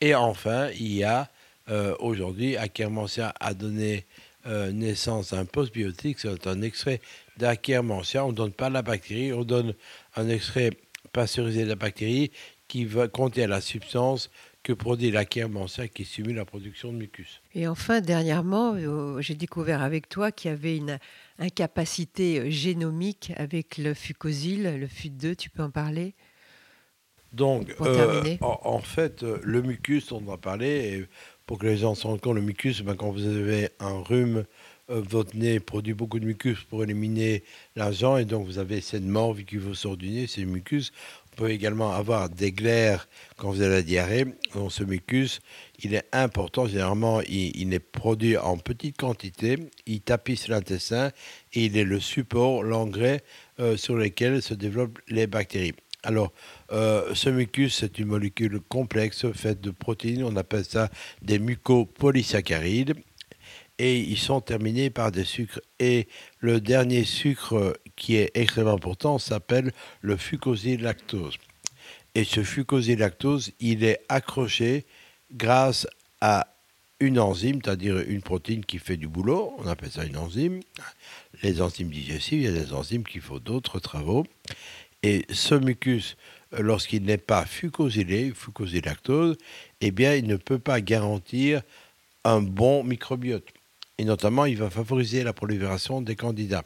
Et 0.00 0.14
enfin, 0.14 0.68
il 0.78 0.92
y 0.92 1.04
a 1.04 1.30
euh, 1.68 1.94
aujourd'hui, 2.00 2.56
Akkermansia 2.56 3.32
a 3.38 3.54
donné 3.54 4.06
euh, 4.46 4.72
naissance 4.72 5.32
à 5.32 5.38
un 5.38 5.44
postbiotique, 5.44 6.18
c'est 6.18 6.46
un 6.46 6.62
extrait 6.62 7.00
d'Akkermansia. 7.36 8.24
On 8.24 8.30
ne 8.30 8.36
donne 8.36 8.52
pas 8.52 8.70
la 8.70 8.82
bactérie, 8.82 9.32
on 9.32 9.44
donne 9.44 9.74
un 10.16 10.28
extrait 10.28 10.70
pasteurisé 11.12 11.64
de 11.64 11.68
la 11.68 11.74
bactérie 11.76 12.30
qui 12.66 12.84
va 12.84 13.08
contenir 13.08 13.48
la 13.48 13.60
substance 13.60 14.30
que 14.70 14.74
produit 14.74 15.10
la 15.10 15.24
ça 15.66 15.88
qui 15.88 16.04
stimule 16.04 16.36
la 16.36 16.44
production 16.44 16.92
de 16.92 16.98
mucus. 16.98 17.40
Et 17.54 17.66
enfin, 17.66 18.00
dernièrement, 18.00 18.74
euh, 18.74 19.20
j'ai 19.20 19.34
découvert 19.34 19.82
avec 19.82 20.08
toi 20.08 20.30
qu'il 20.30 20.50
y 20.50 20.54
avait 20.54 20.76
une 20.76 20.98
incapacité 21.40 22.38
euh, 22.38 22.50
génomique 22.50 23.32
avec 23.36 23.78
le 23.78 23.94
fucosyl, 23.94 24.78
le 24.78 24.86
FUT2, 24.86 25.34
tu 25.34 25.50
peux 25.50 25.64
en 25.64 25.70
parler? 25.70 26.14
Donc, 27.32 27.74
euh, 27.80 28.36
en, 28.40 28.80
fait, 28.80 29.22
le 29.22 29.62
mucus, 29.62 30.12
on 30.12 30.28
en 30.28 30.34
a 30.34 30.36
parlé, 30.36 30.68
et 30.68 31.06
pour 31.46 31.58
que 31.58 31.66
les 31.66 31.78
gens 31.78 31.96
se 31.96 32.06
rendent 32.06 32.20
compte, 32.20 32.36
le 32.36 32.40
mucus, 32.40 32.82
ben, 32.82 32.94
quand 32.94 33.10
vous 33.10 33.26
avez 33.26 33.70
un 33.80 34.00
rhume, 34.02 34.44
votre 34.88 35.36
nez 35.36 35.60
produit 35.60 35.94
beaucoup 35.94 36.18
de 36.18 36.24
mucus 36.26 36.58
pour 36.68 36.82
éliminer 36.82 37.44
l'argent, 37.76 38.16
et 38.16 38.24
donc 38.24 38.46
vous 38.46 38.58
avez 38.58 38.80
cette 38.80 39.04
morve 39.04 39.44
qui 39.44 39.56
vous 39.56 39.74
sort 39.74 39.96
du 39.96 40.10
nez, 40.10 40.26
c'est 40.26 40.40
le 40.40 40.48
mucus 40.48 40.92
peut 41.36 41.50
également 41.50 41.92
avoir 41.92 42.28
des 42.28 42.52
glaires 42.52 43.08
quand 43.36 43.50
vous 43.50 43.62
avez 43.62 43.76
la 43.76 43.82
diarrhée. 43.82 44.26
Donc 44.54 44.72
ce 44.72 44.84
mucus, 44.84 45.40
il 45.82 45.94
est 45.94 46.04
important. 46.12 46.66
Généralement, 46.66 47.20
il, 47.22 47.72
est 47.72 47.78
produit 47.78 48.36
en 48.36 48.56
petite 48.58 48.96
quantité. 48.96 49.56
Il 49.86 50.00
tapisse 50.00 50.48
l'intestin 50.48 51.10
et 51.52 51.64
il 51.66 51.76
est 51.76 51.84
le 51.84 52.00
support, 52.00 52.62
l'engrais 52.62 53.22
euh, 53.58 53.76
sur 53.76 53.96
lequel 53.96 54.42
se 54.42 54.54
développent 54.54 54.98
les 55.08 55.26
bactéries. 55.26 55.74
Alors, 56.02 56.32
euh, 56.72 57.14
ce 57.14 57.28
mucus, 57.28 57.76
c'est 57.78 57.98
une 57.98 58.06
molécule 58.06 58.60
complexe 58.60 59.30
faite 59.32 59.60
de 59.60 59.70
protéines. 59.70 60.24
On 60.24 60.36
appelle 60.36 60.64
ça 60.64 60.88
des 61.20 61.38
mucopolysaccharides 61.38 62.94
et 63.80 63.98
ils 63.98 64.18
sont 64.18 64.42
terminés 64.42 64.90
par 64.90 65.10
des 65.10 65.24
sucres. 65.24 65.58
Et 65.78 66.06
le 66.38 66.60
dernier 66.60 67.04
sucre 67.04 67.80
qui 67.96 68.16
est 68.16 68.30
extrêmement 68.34 68.74
important 68.74 69.18
s'appelle 69.18 69.72
le 70.02 70.18
fucosilactose. 70.18 71.38
Et 72.14 72.24
ce 72.24 72.42
fucosilactose, 72.42 73.52
il 73.58 73.82
est 73.82 74.00
accroché 74.10 74.84
grâce 75.32 75.86
à 76.20 76.46
une 77.00 77.18
enzyme, 77.18 77.60
c'est-à-dire 77.64 78.00
une 78.00 78.20
protéine 78.20 78.66
qui 78.66 78.78
fait 78.78 78.98
du 78.98 79.08
boulot, 79.08 79.54
on 79.56 79.66
appelle 79.66 79.90
ça 79.90 80.04
une 80.04 80.18
enzyme. 80.18 80.60
Les 81.42 81.62
enzymes 81.62 81.88
digestives, 81.88 82.42
il 82.42 82.44
y 82.44 82.48
a 82.48 82.62
des 82.62 82.74
enzymes 82.74 83.04
qui 83.04 83.20
font 83.20 83.38
d'autres 83.38 83.80
travaux. 83.80 84.26
Et 85.02 85.24
ce 85.30 85.54
mucus, 85.54 86.18
lorsqu'il 86.52 87.04
n'est 87.04 87.16
pas 87.16 87.46
fucosylé, 87.46 88.32
fucosilactose, 88.34 89.38
eh 89.80 89.90
bien, 89.90 90.14
il 90.16 90.26
ne 90.26 90.36
peut 90.36 90.58
pas 90.58 90.82
garantir 90.82 91.62
un 92.24 92.42
bon 92.42 92.84
microbiote 92.84 93.50
et 94.00 94.04
notamment 94.04 94.46
il 94.46 94.56
va 94.56 94.70
favoriser 94.70 95.22
la 95.24 95.34
prolifération 95.34 96.00
des 96.00 96.16
candidats. 96.16 96.64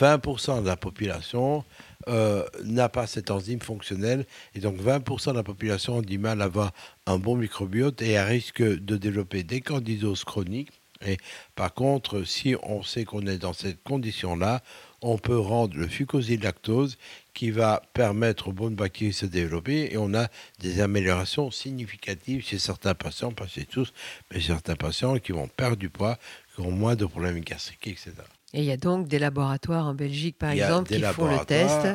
20% 0.00 0.62
de 0.62 0.66
la 0.66 0.76
population 0.76 1.64
euh, 2.08 2.46
n'a 2.64 2.88
pas 2.88 3.06
cette 3.06 3.30
enzyme 3.30 3.60
fonctionnelle 3.60 4.24
et 4.54 4.60
donc 4.60 4.80
20% 4.80 5.32
de 5.32 5.36
la 5.36 5.42
population 5.42 5.98
ont 5.98 6.02
du 6.02 6.16
mal 6.16 6.40
à 6.40 6.46
avoir 6.46 6.72
un 7.04 7.18
bon 7.18 7.36
microbiote 7.36 8.00
et 8.00 8.16
à 8.16 8.24
risque 8.24 8.62
de 8.62 8.96
développer 8.96 9.42
des 9.42 9.60
candidoses 9.60 10.24
chroniques. 10.24 10.72
Et 11.04 11.18
par 11.56 11.74
contre, 11.74 12.22
si 12.24 12.56
on 12.62 12.82
sait 12.82 13.04
qu'on 13.04 13.26
est 13.26 13.36
dans 13.36 13.52
cette 13.52 13.82
condition-là, 13.82 14.62
on 15.02 15.18
peut 15.18 15.38
rendre 15.38 15.76
le 15.76 15.88
fucosilactose 15.88 16.96
qui 17.34 17.50
va 17.50 17.82
permettre 17.92 18.48
aux 18.48 18.52
bonnes 18.52 18.76
bactéries 18.76 19.10
de 19.10 19.16
se 19.16 19.26
développer 19.26 19.88
et 19.90 19.96
on 19.96 20.14
a 20.14 20.28
des 20.60 20.80
améliorations 20.80 21.50
significatives 21.50 22.44
chez 22.44 22.58
certains 22.58 22.94
patients, 22.94 23.32
pas 23.32 23.48
chez 23.48 23.64
tous, 23.64 23.92
mais 24.30 24.40
certains 24.40 24.76
patients 24.76 25.18
qui 25.18 25.32
vont 25.32 25.48
perdre 25.48 25.76
du 25.76 25.90
poids, 25.90 26.18
qui 26.54 26.60
ont 26.60 26.70
moins 26.70 26.94
de 26.96 27.04
problèmes 27.06 27.40
gastriques, 27.40 27.86
etc. 27.88 28.12
Et 28.54 28.60
il 28.60 28.64
y 28.64 28.70
a 28.70 28.76
donc 28.76 29.08
des 29.08 29.18
laboratoires 29.18 29.86
en 29.86 29.94
Belgique, 29.94 30.36
par 30.38 30.50
exemple, 30.50 30.92
qui 30.94 31.00
font 31.02 31.26
le 31.26 31.44
test. 31.44 31.86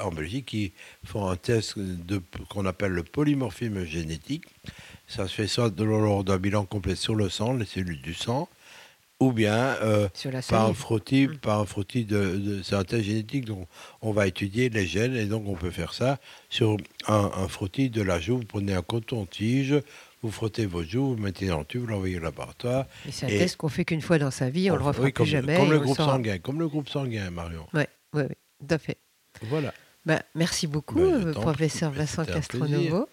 En 0.00 0.10
Belgique, 0.12 0.46
qui 0.46 0.72
font 1.04 1.28
un 1.28 1.36
test 1.36 1.74
qu'on 2.50 2.66
appelle 2.66 2.92
le 2.92 3.02
polymorphisme 3.02 3.84
génétique. 3.84 4.44
Ça 5.08 5.26
se 5.26 5.34
fait 5.34 5.48
soit 5.48 5.70
de 5.70 5.82
lors 5.84 6.22
d'un 6.24 6.38
bilan 6.38 6.64
complet 6.64 6.94
sur 6.94 7.14
le 7.16 7.28
sang, 7.28 7.54
les 7.54 7.66
cellules 7.66 8.00
du 8.00 8.14
sang, 8.14 8.48
ou 9.20 9.32
bien 9.32 9.56
euh, 9.82 10.08
la 10.26 10.40
par 10.42 10.66
un 10.66 10.74
frottis, 10.74 11.26
Mm. 11.26 11.38
par 11.38 11.58
un 11.60 11.64
frottis 11.66 12.04
de, 12.04 12.36
de- 12.36 12.62
c'est 12.62 12.76
un 12.76 12.84
test 12.84 13.02
génétique, 13.04 13.44
donc 13.46 13.66
on 14.00 14.12
va 14.12 14.28
étudier 14.28 14.68
les 14.68 14.86
gènes 14.86 15.16
et 15.16 15.24
donc 15.26 15.48
on 15.48 15.54
peut 15.56 15.72
faire 15.72 15.92
ça 15.92 16.20
sur 16.48 16.76
un, 17.08 17.30
un 17.36 17.48
frottis 17.48 17.90
de 17.90 18.00
la 18.02 18.20
joue. 18.20 18.38
Vous 18.38 18.44
prenez 18.44 18.74
un 18.74 18.82
coton-tige, 18.82 19.74
vous 20.22 20.30
frottez 20.30 20.66
vos 20.66 20.82
joues, 20.82 21.14
vous 21.14 21.22
mettez 21.22 21.46
dans 21.46 21.60
le 21.60 21.64
tube, 21.64 21.82
vous 21.82 21.86
l'envoyez 21.86 22.16
au 22.16 22.20
laboratoire. 22.22 22.86
Et 23.06 23.12
c'est 23.12 23.26
un 23.26 23.28
Et- 23.28 23.38
test 23.38 23.56
qu'on 23.56 23.68
fait 23.68 23.84
qu'une 23.84 24.00
fois 24.02 24.18
dans 24.18 24.30
sa 24.30 24.50
vie, 24.50 24.70
on 24.70 24.74
ne 24.74 24.78
le 24.78 24.84
refera 24.84 25.04
Oui, 25.04 25.12
comme, 25.12 25.24
plus 25.26 25.30
jamais. 25.32 25.56
Comme 25.56 25.70
le 25.70 25.78
groupe 25.80 25.96
sanguin, 25.96 26.38
comme 26.38 26.58
le 26.58 26.68
groupe 26.68 26.88
sanguin, 26.88 27.30
Marion. 27.30 27.66
Oui, 27.74 27.82
oui, 28.14 28.22
oui, 28.28 28.34
tout 28.66 28.74
à 28.74 28.78
fait. 28.78 28.96
Voilà. 29.42 29.72
Ben, 30.06 30.20
merci 30.34 30.66
beaucoup, 30.66 31.00
t'en 31.32 31.40
professeur 31.40 31.90
Vincent 31.92 32.24
Castronovo. 32.24 33.08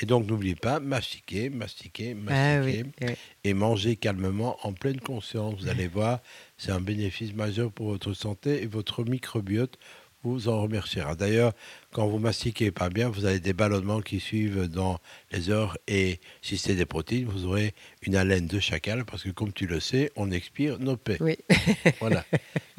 Et 0.00 0.04
donc 0.04 0.26
n'oubliez 0.26 0.54
pas, 0.56 0.78
mastiquer, 0.78 1.48
mastiquer, 1.48 2.14
Ah 2.28 2.58
mastiquer. 2.60 2.84
oui. 3.00 3.06
et 3.44 3.54
manger 3.54 3.96
calmement 3.96 4.58
en 4.62 4.72
pleine 4.74 5.00
conscience. 5.00 5.54
Vous 5.60 5.68
allez 5.68 5.88
voir, 5.88 6.20
c'est 6.58 6.70
un 6.70 6.80
bénéfice 6.80 7.32
majeur 7.34 7.72
pour 7.72 7.88
votre 7.88 8.12
santé 8.12 8.62
et 8.62 8.66
votre 8.66 9.04
microbiote 9.04 9.78
vous 10.22 10.48
en 10.48 10.60
remerciera. 10.60 11.14
D'ailleurs, 11.14 11.52
quand 11.96 12.06
vous 12.06 12.18
mastiquez 12.18 12.70
pas 12.72 12.90
bien, 12.90 13.08
vous 13.08 13.24
avez 13.24 13.40
des 13.40 13.54
ballonnements 13.54 14.02
qui 14.02 14.20
suivent 14.20 14.68
dans 14.68 14.98
les 15.32 15.48
heures 15.48 15.78
et 15.88 16.20
si 16.42 16.58
c'est 16.58 16.74
des 16.74 16.84
protéines, 16.84 17.24
vous 17.24 17.46
aurez 17.46 17.72
une 18.02 18.16
haleine 18.16 18.46
de 18.46 18.60
chacal 18.60 19.06
parce 19.06 19.22
que 19.22 19.30
comme 19.30 19.50
tu 19.50 19.66
le 19.66 19.80
sais, 19.80 20.12
on 20.14 20.30
expire 20.30 20.78
nos 20.78 20.98
paix. 20.98 21.16
Oui. 21.20 21.38
Voilà. 22.00 22.26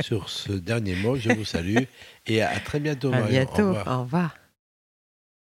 Sur 0.02 0.30
ce 0.30 0.52
dernier 0.52 0.94
mot, 0.94 1.16
je 1.16 1.32
vous 1.32 1.46
salue 1.46 1.86
et 2.28 2.44
à 2.44 2.60
très 2.60 2.80
bientôt. 2.80 3.12
À. 3.12 3.22
Au 3.22 3.26
bientôt. 3.26 3.70
revoir. 3.70 3.88
Au 3.88 4.04
revoir. 4.04 4.36